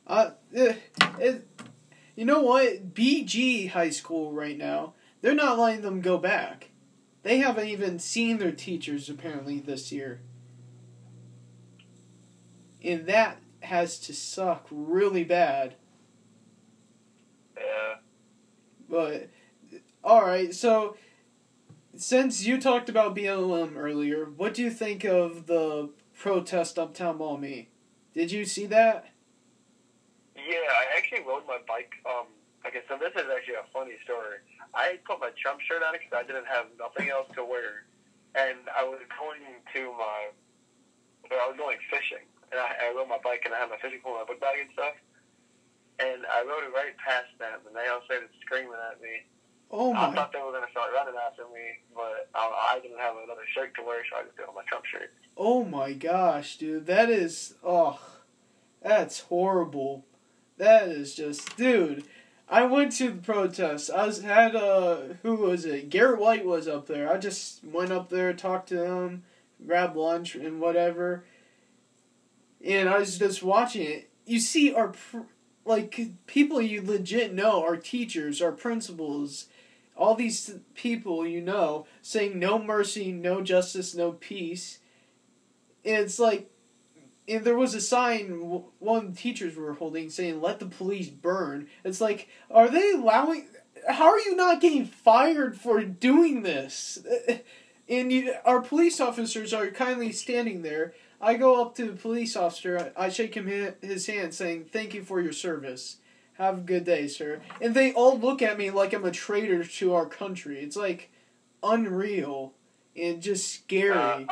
[0.05, 0.75] Uh, eh,
[1.19, 1.47] it,
[2.15, 2.93] you know what?
[2.93, 6.69] BG High School right now, they're not letting them go back.
[7.23, 10.21] They haven't even seen their teachers apparently this year.
[12.83, 15.75] And that has to suck really bad.
[17.55, 17.95] Yeah.
[18.89, 19.29] But,
[20.03, 20.97] alright, so
[21.95, 27.69] since you talked about BLM earlier, what do you think of the protest uptown Maumee?
[28.13, 29.09] Did you see that?
[30.35, 31.93] Yeah, I actually rode my bike.
[32.05, 32.27] Um,
[32.65, 34.37] okay, so this is actually a funny story.
[34.73, 37.85] I put my Trump shirt on because I didn't have nothing else to wear,
[38.35, 40.31] and I was going to my,
[41.31, 44.03] I was going fishing, and I, I rode my bike and I had my fishing
[44.03, 44.95] pole, and my book bag and stuff,
[45.99, 49.25] and I rode it right past them, and they all started screaming at me.
[49.71, 50.09] Oh my!
[50.09, 53.15] I thought they were going to start running after me, but I, I didn't have
[53.15, 55.13] another shirt to wear, so I just did my Trump shirt.
[55.37, 57.99] Oh my gosh, dude, that is oh,
[58.81, 60.05] that's horrible.
[60.57, 62.03] That is just, dude.
[62.49, 63.89] I went to the protest.
[63.89, 65.89] I was had uh, who was it?
[65.89, 67.09] Garrett White was up there.
[67.09, 69.23] I just went up there, talked to him,
[69.65, 71.23] grabbed lunch and whatever.
[72.65, 74.09] And I was just watching it.
[74.25, 74.93] You see our
[75.65, 79.47] like people you legit know, our teachers, our principals,
[79.95, 84.79] all these people you know saying no mercy, no justice, no peace.
[85.83, 86.49] And it's like,
[87.27, 92.01] and there was a sign one teachers were holding saying "Let the police burn." It's
[92.01, 93.47] like, are they allowing?
[93.87, 96.99] How are you not getting fired for doing this?
[97.89, 100.93] And you, our police officers are kindly standing there.
[101.21, 102.91] I go up to the police officer.
[102.97, 103.47] I shake him
[103.81, 105.97] his hand, saying, "Thank you for your service.
[106.33, 109.63] Have a good day, sir." And they all look at me like I'm a traitor
[109.63, 110.59] to our country.
[110.59, 111.11] It's like
[111.61, 112.53] unreal
[112.95, 113.91] and just scary.
[113.91, 114.25] Uh,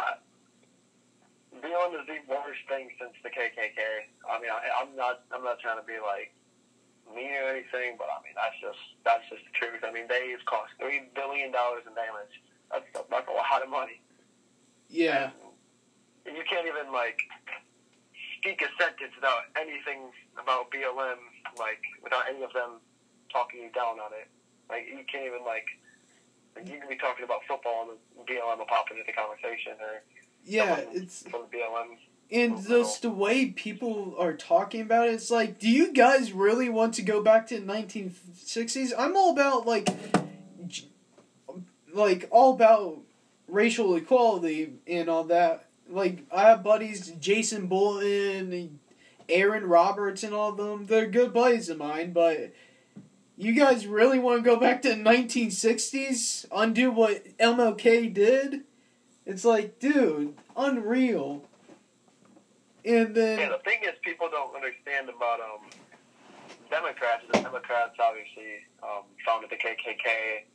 [1.62, 3.80] BLM is the worst thing since the KKK.
[4.28, 5.22] I mean, I, I'm not.
[5.32, 6.34] I'm not trying to be like
[7.16, 9.84] mean or anything, but I mean that's just that's just the truth.
[9.86, 12.42] I mean, they've cost three billion dollars in damage.
[12.72, 14.02] That's that's a lot of money.
[14.90, 15.26] Yeah.
[15.26, 15.49] And,
[16.36, 17.20] you can't even like
[18.38, 20.12] speak a sentence without anything
[20.42, 21.20] about BLM,
[21.58, 22.80] like without any of them
[23.32, 24.28] talking you down on it.
[24.70, 25.66] Like you can't even like
[26.66, 30.04] you can be talking about football and BLM will pop into the conversation or
[30.46, 31.98] yeah, it's from BLM.
[32.32, 36.70] And just the way people are talking about it, it's like, do you guys really
[36.70, 38.94] want to go back to 1960s?
[38.96, 39.90] I'm all about like,
[41.92, 43.00] like all about
[43.48, 48.80] racial equality and all that like I have buddies, Jason Bolton,
[49.28, 50.86] Aaron Roberts, and all of them.
[50.86, 52.54] They're good buddies of mine, but
[53.38, 58.62] you guys really want to go back to 1960s, undo what MLK did?
[59.26, 61.44] It's like, dude, unreal.
[62.84, 65.70] And then yeah, the thing is, people don't understand about um
[66.70, 67.24] Democrats.
[67.32, 70.46] The Democrats obviously um, founded the KKK.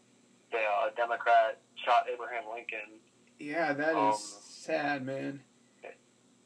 [0.51, 3.01] The uh, Democrat shot Abraham Lincoln.
[3.39, 5.41] Yeah, that um, is sad, man.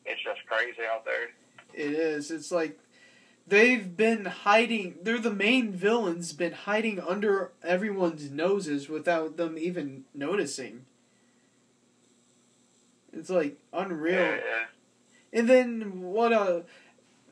[0.04, 1.28] It's just crazy out there.
[1.74, 2.31] It is.
[2.31, 2.78] It's like
[3.46, 4.96] they've been hiding.
[5.02, 6.33] They're the main villains.
[6.33, 10.87] Been hiding under everyone's noses without them even noticing.
[13.12, 14.14] It's like unreal.
[14.14, 14.64] Yeah, yeah.
[15.33, 16.64] And then what a.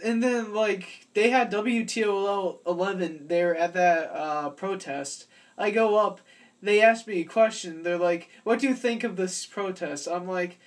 [0.05, 5.27] And then like they had WTOL eleven there at that uh, protest.
[5.57, 6.21] I go up.
[6.63, 7.83] They asked me a question.
[7.83, 10.59] They're like, "What do you think of this protest?" I'm like,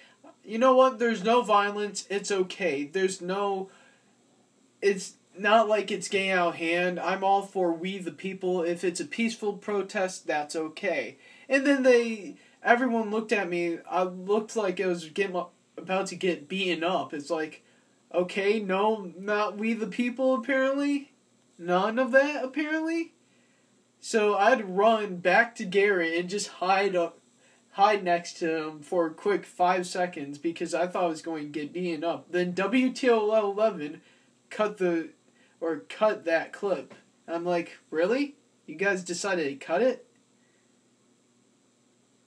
[0.49, 0.97] you know what?
[0.97, 2.07] There's no violence.
[2.09, 2.85] It's okay.
[2.85, 3.69] There's no.
[4.81, 6.99] It's not like it's getting out hand.
[6.99, 8.63] I'm all for we the people.
[8.63, 11.17] If it's a peaceful protest, that's okay.
[11.47, 13.77] And then they, everyone looked at me.
[13.89, 15.41] I looked like I was getting
[15.77, 17.13] about to get beaten up.
[17.13, 17.63] It's like,
[18.13, 20.33] okay, no, not we the people.
[20.33, 21.11] Apparently,
[21.57, 22.43] none of that.
[22.43, 23.13] Apparently.
[24.01, 27.18] So I'd run back to Garrett and just hide up
[27.71, 31.51] hide next to him for a quick five seconds because I thought I was going
[31.51, 32.31] to get beaten up.
[32.31, 34.01] Then WTOL 11
[34.49, 35.09] cut the
[35.61, 36.93] or cut that clip.
[37.27, 38.35] I'm like, really?
[38.65, 40.05] You guys decided to cut it?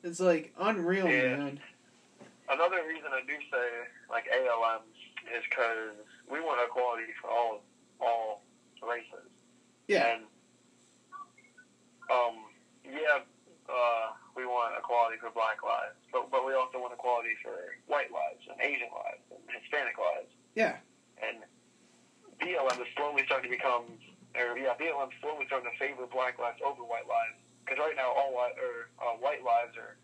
[0.03, 1.37] It's like unreal, yeah.
[1.37, 1.61] man.
[2.49, 3.69] Another reason I do say
[4.11, 4.83] like ALM
[5.37, 5.95] is because
[6.31, 7.63] we want equality for all
[8.01, 8.43] all
[8.83, 9.31] races.
[9.87, 10.15] Yeah.
[10.15, 10.23] And
[12.11, 12.45] um,
[12.85, 13.23] yeah,
[13.69, 17.55] uh, we want equality for black lives, but but we also want equality for
[17.87, 20.31] white lives and Asian lives and Hispanic lives.
[20.55, 20.81] Yeah.
[21.21, 21.45] And
[22.41, 23.87] BLM is slowly starting to become,
[24.35, 27.97] or yeah, BLM is slowly starting to favor black lives over white lives because right
[27.97, 29.97] now all white or uh, white lives are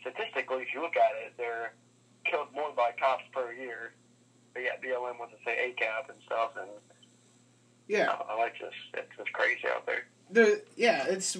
[0.00, 1.72] statistically, if you look at it, they're
[2.24, 3.92] killed more by cops per year.
[4.52, 6.70] But yeah, BLM wants to say ACAB and stuff, and
[7.88, 8.74] yeah, I like this.
[8.94, 10.04] It's just crazy out there.
[10.30, 11.36] The yeah, it's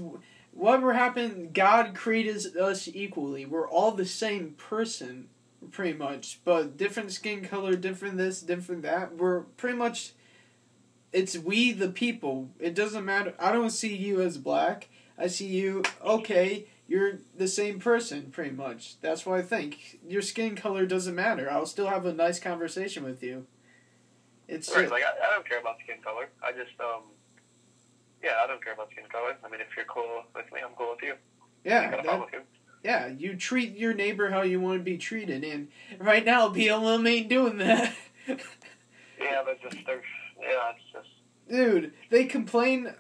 [0.52, 3.46] whatever happened, God created us equally.
[3.46, 5.28] We're all the same person,
[5.70, 9.16] pretty much, but different skin color, different this, different that.
[9.16, 10.12] We're pretty much.
[11.12, 12.50] It's we the people.
[12.60, 13.34] It doesn't matter.
[13.38, 14.88] I don't see you as black.
[15.18, 15.82] I see you.
[16.04, 19.00] Okay, you're the same person, pretty much.
[19.00, 19.98] That's what I think.
[20.06, 21.50] Your skin color doesn't matter.
[21.50, 23.46] I'll still have a nice conversation with you.
[24.48, 24.82] It's right.
[24.82, 26.28] Just, like I, I don't care about skin color.
[26.42, 27.02] I just um
[28.22, 29.36] yeah, I don't care about skin color.
[29.44, 31.14] I mean, if you're cool with me, I'm cool with you.
[31.64, 32.40] Yeah, that, you.
[32.82, 33.06] yeah.
[33.06, 35.68] You treat your neighbor how you want to be treated, and
[35.98, 37.94] right now BLM ain't doing that.
[38.28, 40.04] yeah, but just there's
[40.40, 41.08] yeah, it's just.
[41.48, 42.94] Dude, they complain.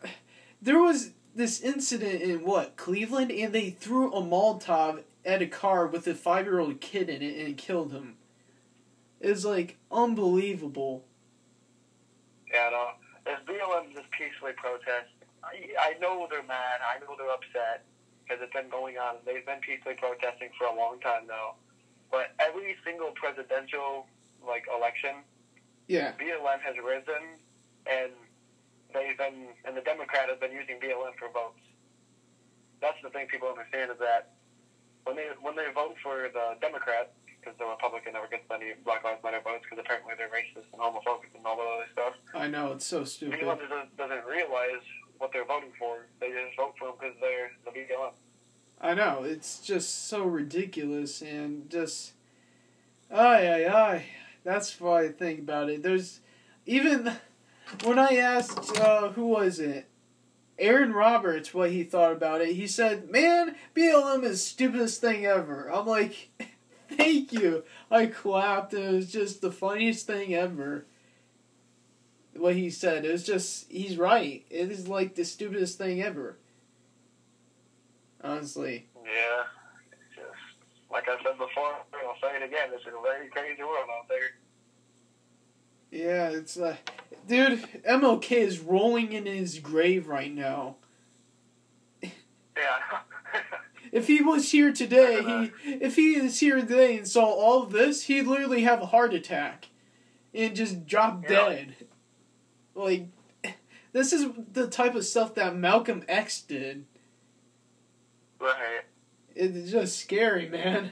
[0.60, 5.86] There was this incident in what Cleveland, and they threw a Molotov at a car
[5.86, 8.16] with a five-year-old kid in it and killed him.
[9.20, 11.04] It was like unbelievable.
[12.52, 12.88] Yeah, no
[13.30, 15.10] if BLM just peacefully protest,
[15.44, 16.80] I, I know they're mad.
[16.84, 17.84] I know they're upset
[18.24, 19.16] because it's been going on.
[19.24, 21.56] They've been peacefully protesting for a long time now.
[22.10, 24.06] But every single presidential
[24.44, 25.22] like election
[25.88, 26.12] Yeah.
[26.18, 27.38] BLM has risen,
[27.86, 28.12] and
[28.94, 31.62] they've been, and the Democrat has been using BLM for votes.
[32.80, 34.32] That's the thing people understand is that
[35.04, 39.04] when they when they vote for the Democrat, because the Republican never gets any Black
[39.04, 42.14] Lives Matter votes because apparently they're racist and homophobic and all that other stuff.
[42.34, 43.40] I know it's so stupid.
[43.40, 44.84] BLM doesn't, doesn't realize
[45.18, 46.06] what they're voting for.
[46.20, 48.12] They just vote for them because they're the BLM.
[48.80, 52.12] I know it's just so ridiculous and just,
[53.10, 54.04] ay ay ay.
[54.42, 55.82] That's what I think about it.
[55.82, 56.20] There's
[56.66, 57.12] even
[57.84, 59.86] when I asked uh, who was it,
[60.58, 62.54] Aaron Roberts, what he thought about it.
[62.54, 66.30] He said, "Man, BLM is the stupidest thing ever." I'm like,
[67.00, 68.74] "Thank you." I clapped.
[68.74, 70.86] It was just the funniest thing ever.
[72.36, 74.44] What he said, it was just he's right.
[74.50, 76.36] It is like the stupidest thing ever.
[78.22, 78.86] Honestly.
[79.04, 79.44] Yeah.
[80.14, 80.28] Just
[80.90, 82.70] like I said before, I'll say it again.
[82.74, 84.30] It's a very crazy world out there.
[85.90, 86.76] Yeah, it's uh,
[87.26, 87.62] dude.
[87.82, 90.76] MLK is rolling in his grave right now.
[92.56, 92.98] Yeah.
[93.92, 97.72] If he was here today, he if he is here today and saw all of
[97.72, 99.68] this, he'd literally have a heart attack
[100.32, 101.28] and just drop Yeah.
[101.28, 101.74] dead.
[102.74, 103.08] Like
[103.92, 106.86] this is the type of stuff that Malcolm X did.
[108.40, 108.82] right.
[109.34, 110.90] It's just scary, man.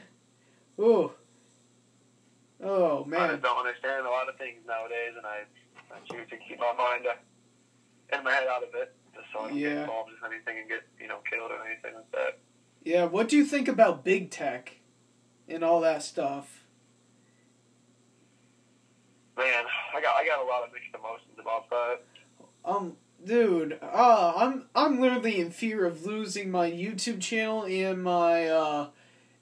[0.80, 1.12] Ooh.
[2.62, 3.30] Oh I man.
[3.30, 5.42] just don't understand a lot of things nowadays, and I,
[5.94, 7.14] I choose to keep my mind uh,
[8.16, 9.68] in my head out of it, just so I don't Yeah.
[9.68, 12.38] get involved in anything and get you know killed or anything like that.
[12.88, 14.78] Yeah, what do you think about big tech
[15.46, 16.64] and all that stuff?
[19.36, 19.64] Man,
[19.94, 22.00] I got I got a lot of mixed emotions about that.
[22.64, 28.46] Um, dude, uh, I'm I'm literally in fear of losing my YouTube channel and my
[28.46, 28.86] uh,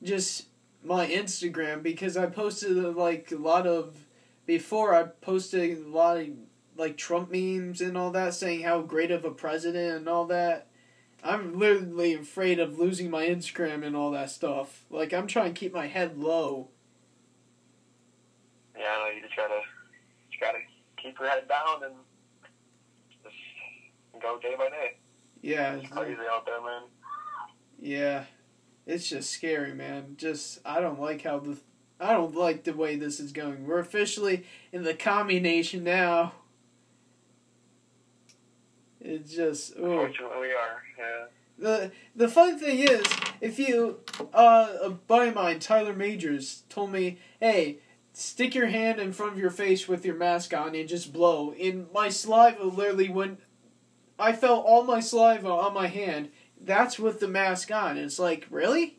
[0.03, 0.47] just
[0.83, 3.95] my Instagram because I posted like a lot of
[4.45, 6.31] before I posted a lot of
[6.77, 10.67] like Trump memes and all that saying how great of a president and all that.
[11.23, 14.85] I'm literally afraid of losing my Instagram and all that stuff.
[14.91, 16.69] Like I'm trying to keep my head low.
[18.79, 19.61] Yeah, I know you just gotta
[20.31, 20.59] just gotta
[20.97, 21.95] keep your head down and
[23.25, 23.35] just
[24.21, 24.97] go day by day.
[25.43, 26.83] Yeah, It's crazy out there, man.
[27.79, 28.25] Yeah,
[28.87, 30.17] it's just scary, man.
[30.17, 31.59] Just I don't like how the
[31.99, 33.67] I don't like the way this is going.
[33.67, 36.33] We're officially in the commie nation now.
[39.01, 40.09] It's just oh.
[40.41, 40.83] We are.
[41.59, 43.07] The the fun thing is
[43.41, 44.01] if you
[44.35, 47.79] uh a buddy of mine Tyler Majors told me hey
[48.13, 51.53] stick your hand in front of your face with your mask on and just blow.
[51.53, 53.41] And my saliva literally went
[54.19, 56.31] I felt all my saliva on my hand.
[56.61, 57.97] That's with the mask on.
[57.97, 58.99] It's like really?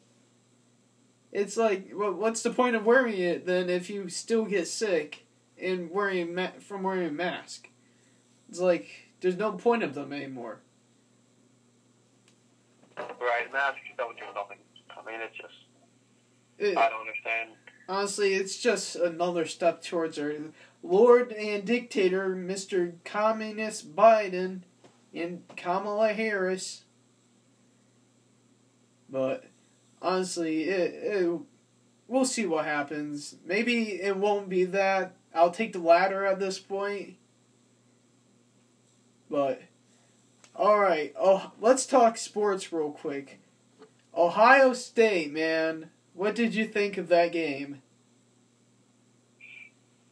[1.32, 5.26] It's like well, what's the point of wearing it then if you still get sick
[5.62, 7.70] and wearing ma- from wearing a mask?
[8.50, 10.62] It's like there's no point of them anymore
[12.98, 14.58] Right, masks don't do nothing.
[14.90, 15.54] I mean, it's just
[16.58, 17.52] It- I don't understand.
[17.90, 20.34] Honestly, it's just another step towards our
[20.84, 22.94] Lord and dictator, Mr.
[23.06, 24.62] Communist Biden
[25.14, 26.84] and Kamala Harris.
[29.10, 29.46] But
[30.02, 31.40] honestly, it, it
[32.08, 33.36] we'll see what happens.
[33.46, 35.14] Maybe it won't be that.
[35.34, 37.16] I'll take the latter at this point.
[39.30, 39.62] But
[40.68, 43.40] all right, oh, let's talk sports real quick.
[44.14, 45.92] Ohio State, man.
[46.14, 47.82] What did you think of that game?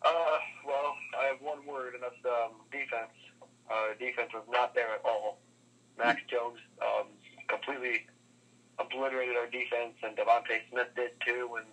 [0.01, 3.11] Uh, well, I have one word, and that's um, defense.
[3.69, 5.39] Uh, defense was not there at all.
[5.97, 7.07] Mac Jones um,
[7.49, 8.05] completely
[8.79, 11.49] obliterated our defense, and DeVonta Smith did too.
[11.57, 11.67] And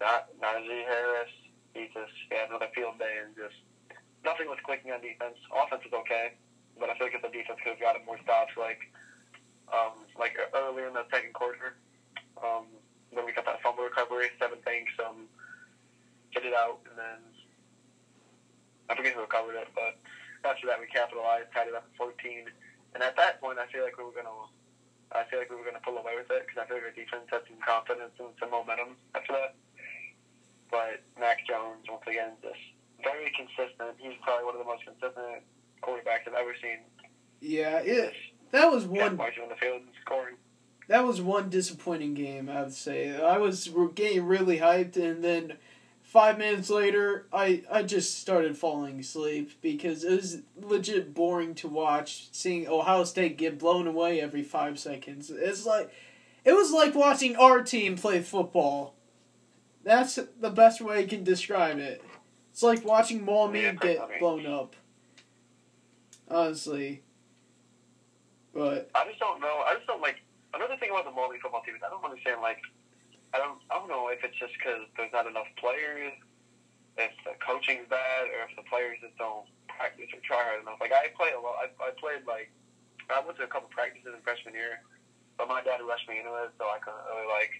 [0.00, 1.30] not Najee Harris,
[1.72, 3.62] he just had another field day, and just
[4.24, 5.38] nothing was clicking on defense.
[5.54, 6.32] Offense was okay,
[6.82, 8.90] but I feel like if the defense could have gotten more stops, like
[9.70, 11.78] um, like earlier in the second quarter,
[12.42, 12.66] um,
[13.14, 15.30] when we got that fumble recovery, Sevyn Banks um,
[16.34, 17.22] hit it out, and then
[18.90, 19.94] I forget who recovered it, but
[20.42, 22.50] after that we capitalized, tied it up at 14.
[22.98, 24.50] And at that point, I feel like we were gonna,
[25.14, 26.98] I feel like we were gonna pull away with it because I feel like our
[26.98, 29.54] defense had some confidence and some momentum after that.
[30.66, 32.58] But Mac Jones, once again, just
[33.06, 34.02] very consistent.
[34.02, 35.46] He's probably one of the most consistent
[35.82, 36.78] quarterbacks I've ever seen.
[37.40, 38.14] Yeah, it
[38.50, 40.36] that was One marching on the field and scoring.
[40.88, 42.48] that was one disappointing game.
[42.48, 45.54] I would say I was getting really hyped, and then
[46.02, 51.68] five minutes later, I I just started falling asleep because it was legit boring to
[51.68, 52.28] watch.
[52.32, 55.90] Seeing Ohio State get blown away every five seconds, it's like
[56.44, 58.94] it was like watching our team play football.
[59.84, 62.04] That's the best way I can describe it.
[62.52, 64.76] It's like watching Maumee Yeah, get blown up.
[66.32, 67.04] Honestly.
[68.56, 69.64] But I just don't know.
[69.68, 70.16] I just don't like.
[70.52, 72.40] Another thing about the Moldy football team is I don't understand.
[72.40, 72.60] Like,
[73.32, 73.60] I don't.
[73.68, 76.12] I don't know if it's just because there's not enough players,
[76.96, 80.80] if the coaching's bad, or if the players just don't practice or try hard enough.
[80.80, 81.56] Like I play a lot.
[81.60, 82.52] I, I played like
[83.08, 84.84] I went to a couple practices in freshman year,
[85.36, 87.52] but my dad rushed me into it, so I couldn't really like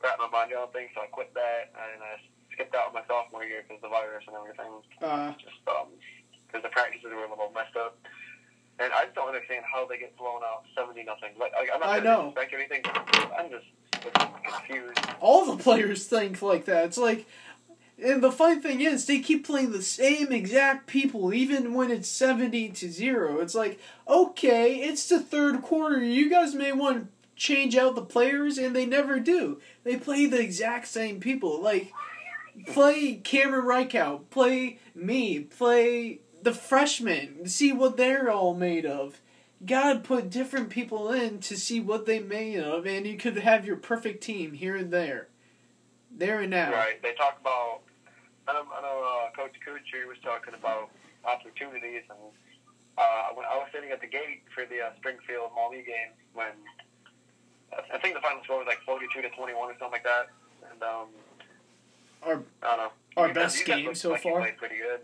[0.00, 0.92] wrap my mind around things.
[0.96, 2.16] So I quit that, and I
[2.56, 5.88] skipped out my sophomore year because of the virus and everything uh just um
[6.52, 7.98] because the practices were a little messed up.
[8.78, 11.30] And I just don't understand how they get blown out seventy nothing.
[11.38, 12.32] Like, like I'm not I trying know.
[12.34, 12.82] to disrespect or anything.
[13.38, 13.66] I'm just
[14.44, 14.98] confused.
[15.20, 16.86] all the players think like that.
[16.86, 17.26] It's like
[18.02, 22.08] and the funny thing is they keep playing the same exact people even when it's
[22.08, 23.40] 70 to 0.
[23.40, 23.78] It's like,
[24.08, 26.02] okay, it's the third quarter.
[26.02, 29.60] You guys may want to change out the players and they never do.
[29.84, 31.60] They play the exact same people.
[31.62, 31.92] Like
[32.66, 39.20] play Cameron Reichout, play me, play the freshmen, see what they're all made of.
[39.60, 43.38] You gotta put different people in to see what they made of, and you could
[43.38, 45.28] have your perfect team here and there,
[46.10, 46.72] there and now.
[46.72, 47.00] Right?
[47.02, 47.80] They talk about.
[48.48, 50.90] I know, I know uh, Coach Kuchar was talking about
[51.24, 52.18] opportunities, and
[52.98, 56.50] uh, when I was sitting at the gate for the uh, Springfield Maumee game when
[57.94, 60.26] I think the final score was like forty-two to twenty-one or something like that,
[60.72, 61.06] and um,
[62.24, 62.92] Our I don't know.
[63.16, 64.40] our You best guys game so far.
[64.40, 65.00] played pretty good.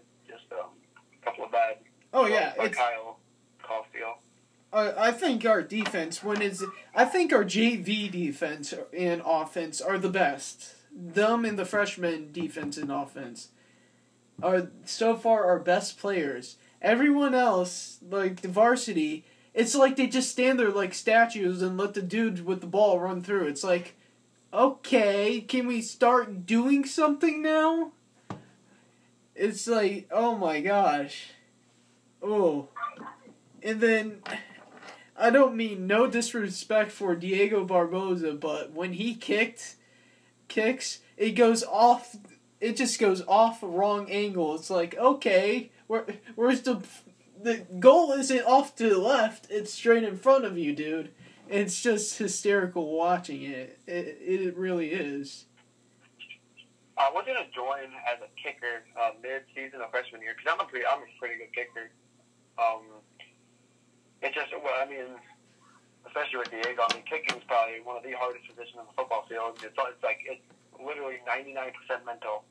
[1.28, 1.76] Couple of bad.
[2.14, 3.18] Oh yeah, by Kyle
[3.62, 4.14] Caulfield.
[4.72, 6.64] I I think our defense when it's
[6.94, 10.74] I think our JV defense and offense are the best.
[10.90, 13.48] Them and the freshman defense and offense
[14.42, 16.56] are so far our best players.
[16.80, 21.92] Everyone else, like the varsity, it's like they just stand there like statues and let
[21.92, 23.48] the dude with the ball run through.
[23.48, 23.96] It's like,
[24.50, 27.92] okay, can we start doing something now?
[29.38, 31.28] It's like, oh my gosh.
[32.22, 32.68] Oh.
[33.62, 34.22] And then
[35.16, 39.76] I don't mean no disrespect for Diego Barboza, but when he kicked
[40.48, 42.16] kicks, it goes off
[42.60, 44.56] it just goes off wrong angle.
[44.56, 46.82] It's like, okay, where where's the
[47.40, 51.12] the goal isn't off to the left, it's straight in front of you, dude.
[51.48, 53.78] It's just hysterical watching it.
[53.86, 55.46] It it really is.
[56.98, 60.68] I was gonna join as a kicker uh, mid-season of freshman year because I'm a
[60.68, 61.94] pretty, I'm a pretty good kicker.
[62.58, 63.00] Um,
[64.20, 65.14] it's just, well, I mean,
[66.10, 68.94] especially with Diego, I mean, kicking is probably one of the hardest positions on the
[68.98, 69.62] football field.
[69.62, 70.42] It's, it's like it's
[70.74, 71.70] literally 99%
[72.02, 72.42] mental.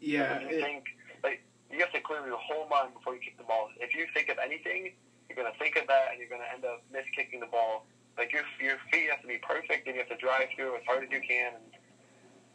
[0.00, 0.40] Yeah.
[0.40, 0.84] If you it- think
[1.20, 3.68] like you have to clear your whole mind before you kick the ball.
[3.76, 4.96] If you think of anything,
[5.28, 7.84] you're gonna think of that, and you're gonna end up miss kicking the ball.
[8.16, 10.84] Like your your feet have to be perfect, and you have to drive through as
[10.88, 11.52] hard as you can.
[11.60, 11.64] And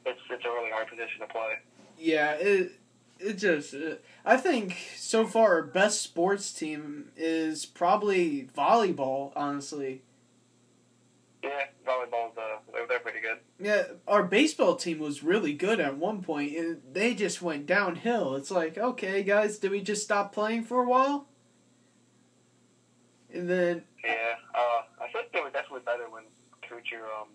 [0.06, 1.54] it's it's a really hard position to play.
[1.98, 2.72] Yeah, it
[3.20, 3.96] it just uh,
[4.26, 9.32] I think so far our best sports team is probably volleyball.
[9.36, 10.02] Honestly,
[11.44, 11.50] Yeah,
[11.86, 13.38] volleyball's uh, they're, they're pretty good.
[13.60, 18.36] yeah, our baseball team was really good at one point, and they just went downhill.
[18.36, 21.28] It's like, okay, guys, did we just stop playing for a while?
[23.34, 26.24] And then Yeah, uh, I think they were definitely better when
[26.64, 27.28] Kuchar um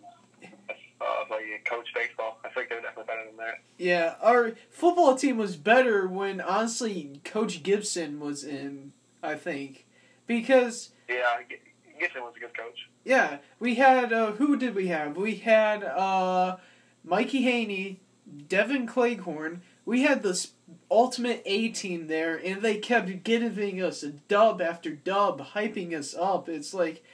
[1.01, 2.39] uh like coach baseball.
[2.45, 3.55] I think they were definitely better than that.
[3.79, 8.93] yeah, our football team was better when honestly Coach Gibson was in.
[9.23, 9.87] I think
[10.27, 11.57] because Yeah, G-
[11.99, 12.89] Gibson was a good coach.
[13.05, 15.17] Yeah, we had uh, who did we have?
[15.17, 16.57] We had uh,
[17.05, 18.01] Mikey Haney,
[18.49, 19.63] Devin Cleghorn.
[19.85, 20.53] We had this
[20.91, 26.13] ultimate A team there, and they kept giving us a dub after dub, hyping us
[26.15, 26.49] up.
[26.49, 27.05] It's like,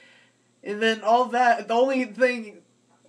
[0.63, 1.67] and then all that.
[1.67, 2.62] The only thing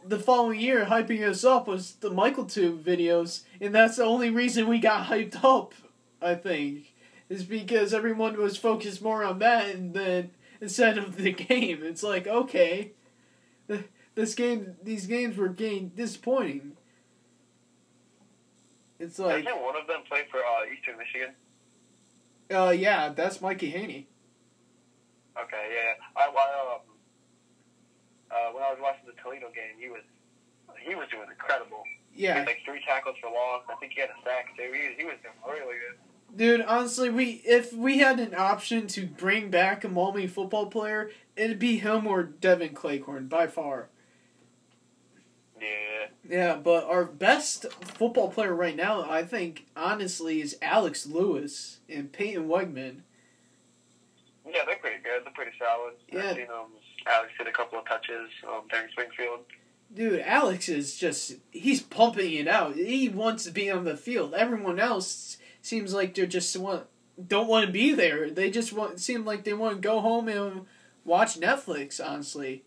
[0.05, 4.69] the following year hyping us up was the Michaeltube videos, and that's the only reason
[4.69, 5.75] we got hyped up.
[6.21, 6.95] I think
[7.29, 10.31] is because everyone was focused more on that, and then
[10.61, 11.81] instead of the game.
[11.83, 12.93] It's like okay,
[14.15, 16.73] this game, these games were getting disappointing.
[18.99, 21.35] It's like, Doesn't one of them play for uh, Eastern Michigan?
[22.51, 24.07] uh, yeah, that's Mikey Haney.
[25.37, 25.95] Okay, yeah.
[26.17, 26.81] I, I um,
[28.35, 30.03] uh, when I was watching the Toledo game, he was
[30.81, 31.85] he was doing incredible.
[32.15, 32.33] Yeah.
[32.33, 33.63] He had like three tackles for loss.
[33.69, 34.73] I think he had a sack too.
[34.73, 35.97] He, he was doing really good.
[36.37, 36.61] dude.
[36.63, 41.59] Honestly, we if we had an option to bring back a Maumee football player, it'd
[41.59, 43.89] be him or Devin Cleghorn by far.
[45.61, 45.69] Yeah.
[46.29, 52.13] Yeah, but our best football player right now, I think, honestly, is Alex Lewis and
[52.13, 53.01] Peyton Wegman.
[54.47, 55.25] Yeah, they're pretty good.
[55.25, 55.95] They're pretty solid.
[56.11, 56.31] Yeah.
[56.31, 56.67] I've seen um,
[57.07, 59.41] Alex hit a couple of touches um, during Springfield.
[59.95, 62.75] Dude, Alex is just, he's pumping it out.
[62.75, 64.35] He wants to be on the field.
[64.35, 66.87] Everyone else seems like they're just want
[67.29, 68.29] don't want to be there.
[68.29, 70.67] They just want seem like they want to go home and
[71.05, 72.05] watch Netflix.
[72.05, 72.65] Honestly,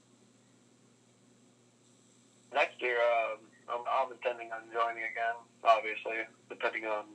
[2.54, 3.38] Next year, um,
[3.70, 5.38] I'm, I'm intending on joining again.
[5.64, 7.06] Obviously, depending on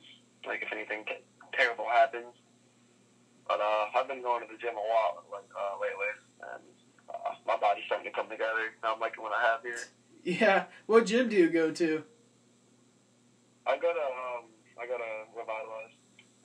[0.47, 2.37] like if anything t- terrible happens.
[3.49, 6.15] But uh, I've been going to the gym a lot like uh, lately,
[6.55, 6.63] and
[7.47, 8.73] my body's starting to come together.
[8.83, 9.79] I'm liking what I have here.
[10.25, 10.65] yeah.
[10.87, 12.05] What gym do you go to?
[13.67, 14.45] I go to um,
[14.81, 15.05] I go to
[15.37, 15.93] Revitalize.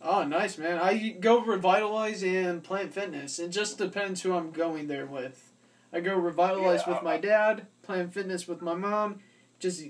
[0.02, 0.78] Oh, nice man.
[0.78, 3.40] I go revitalize and Planet Fitness.
[3.40, 5.52] It just depends who I'm going there with.
[5.92, 9.20] I go revitalize Yeah, with my dad, Planet Fitness with my mom.
[9.60, 9.84] Just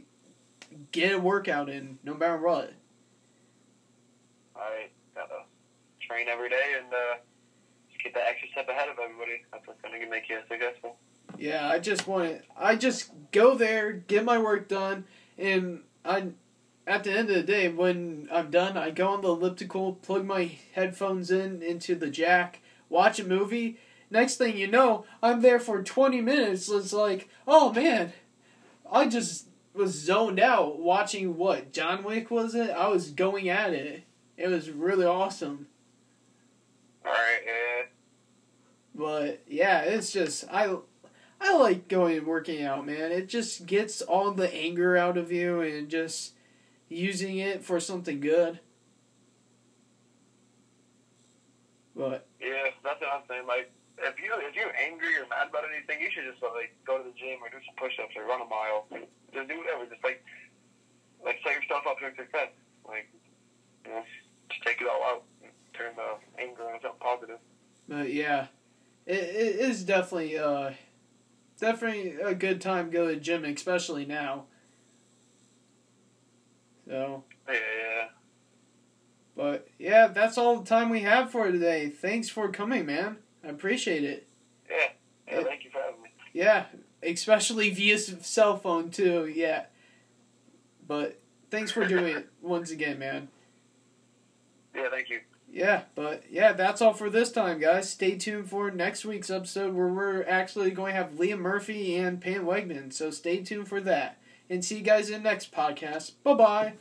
[0.94, 2.74] get a workout in, no matter what.
[4.56, 5.44] I gotta
[6.00, 7.18] train every day and uh,
[8.08, 9.44] get that extra step ahead of everybody.
[9.52, 10.98] That's what's gonna make you successful.
[11.38, 12.42] Yeah, I just want to.
[12.58, 15.06] I just go there, get my work done,
[15.38, 16.30] and I.
[16.86, 20.24] At the end of the day, when I'm done, I go on the elliptical, plug
[20.24, 23.78] my headphones in into the jack, watch a movie.
[24.10, 26.70] Next thing you know, I'm there for 20 minutes.
[26.70, 28.14] It's like, oh man,
[28.90, 32.70] I just was zoned out watching what John Wick was it?
[32.70, 34.04] I was going at it.
[34.38, 35.68] It was really awesome.
[37.06, 37.84] All right, yeah.
[38.98, 40.76] But yeah, it's just I
[41.40, 43.12] I like going and working out, man.
[43.12, 46.34] It just gets all the anger out of you and just
[46.90, 48.60] using it for something good.
[51.96, 53.46] But Yeah, that's what I'm saying.
[53.48, 56.98] Like, if you if you're angry or mad about anything, you should just like go
[56.98, 58.88] to the gym or do some push-ups or run a mile.
[59.34, 59.86] Just do whatever.
[59.86, 60.24] Just like
[61.24, 62.50] like set yourself up for success.
[62.88, 63.10] Like,
[63.86, 64.04] you know,
[64.50, 65.24] just take it all out.
[65.44, 67.40] And turn the anger into something positive.
[67.88, 68.48] but yeah,
[69.08, 70.72] it, it is definitely uh
[71.60, 74.46] definitely a good time to go to the gym, especially now.
[76.88, 78.08] So Yeah, yeah.
[79.36, 81.90] But yeah, that's all the time we have for today.
[81.90, 83.18] Thanks for coming, man.
[83.44, 84.28] I appreciate it.
[84.70, 84.76] Yeah.
[85.28, 86.10] Yeah, thank you for having me.
[86.34, 86.66] Yeah,
[87.04, 89.28] especially via cell phone too.
[89.28, 89.66] Yeah.
[90.88, 91.20] But
[91.52, 93.30] thanks for doing it once again, man.
[94.76, 95.20] Yeah, thank you.
[95.50, 97.90] Yeah, but yeah, that's all for this time, guys.
[97.90, 102.22] Stay tuned for next week's episode where we're actually going to have Liam Murphy and
[102.22, 102.94] Pam Wegman.
[102.94, 104.18] So stay tuned for that.
[104.50, 106.12] And see you guys in the next podcast.
[106.24, 106.74] Bye bye.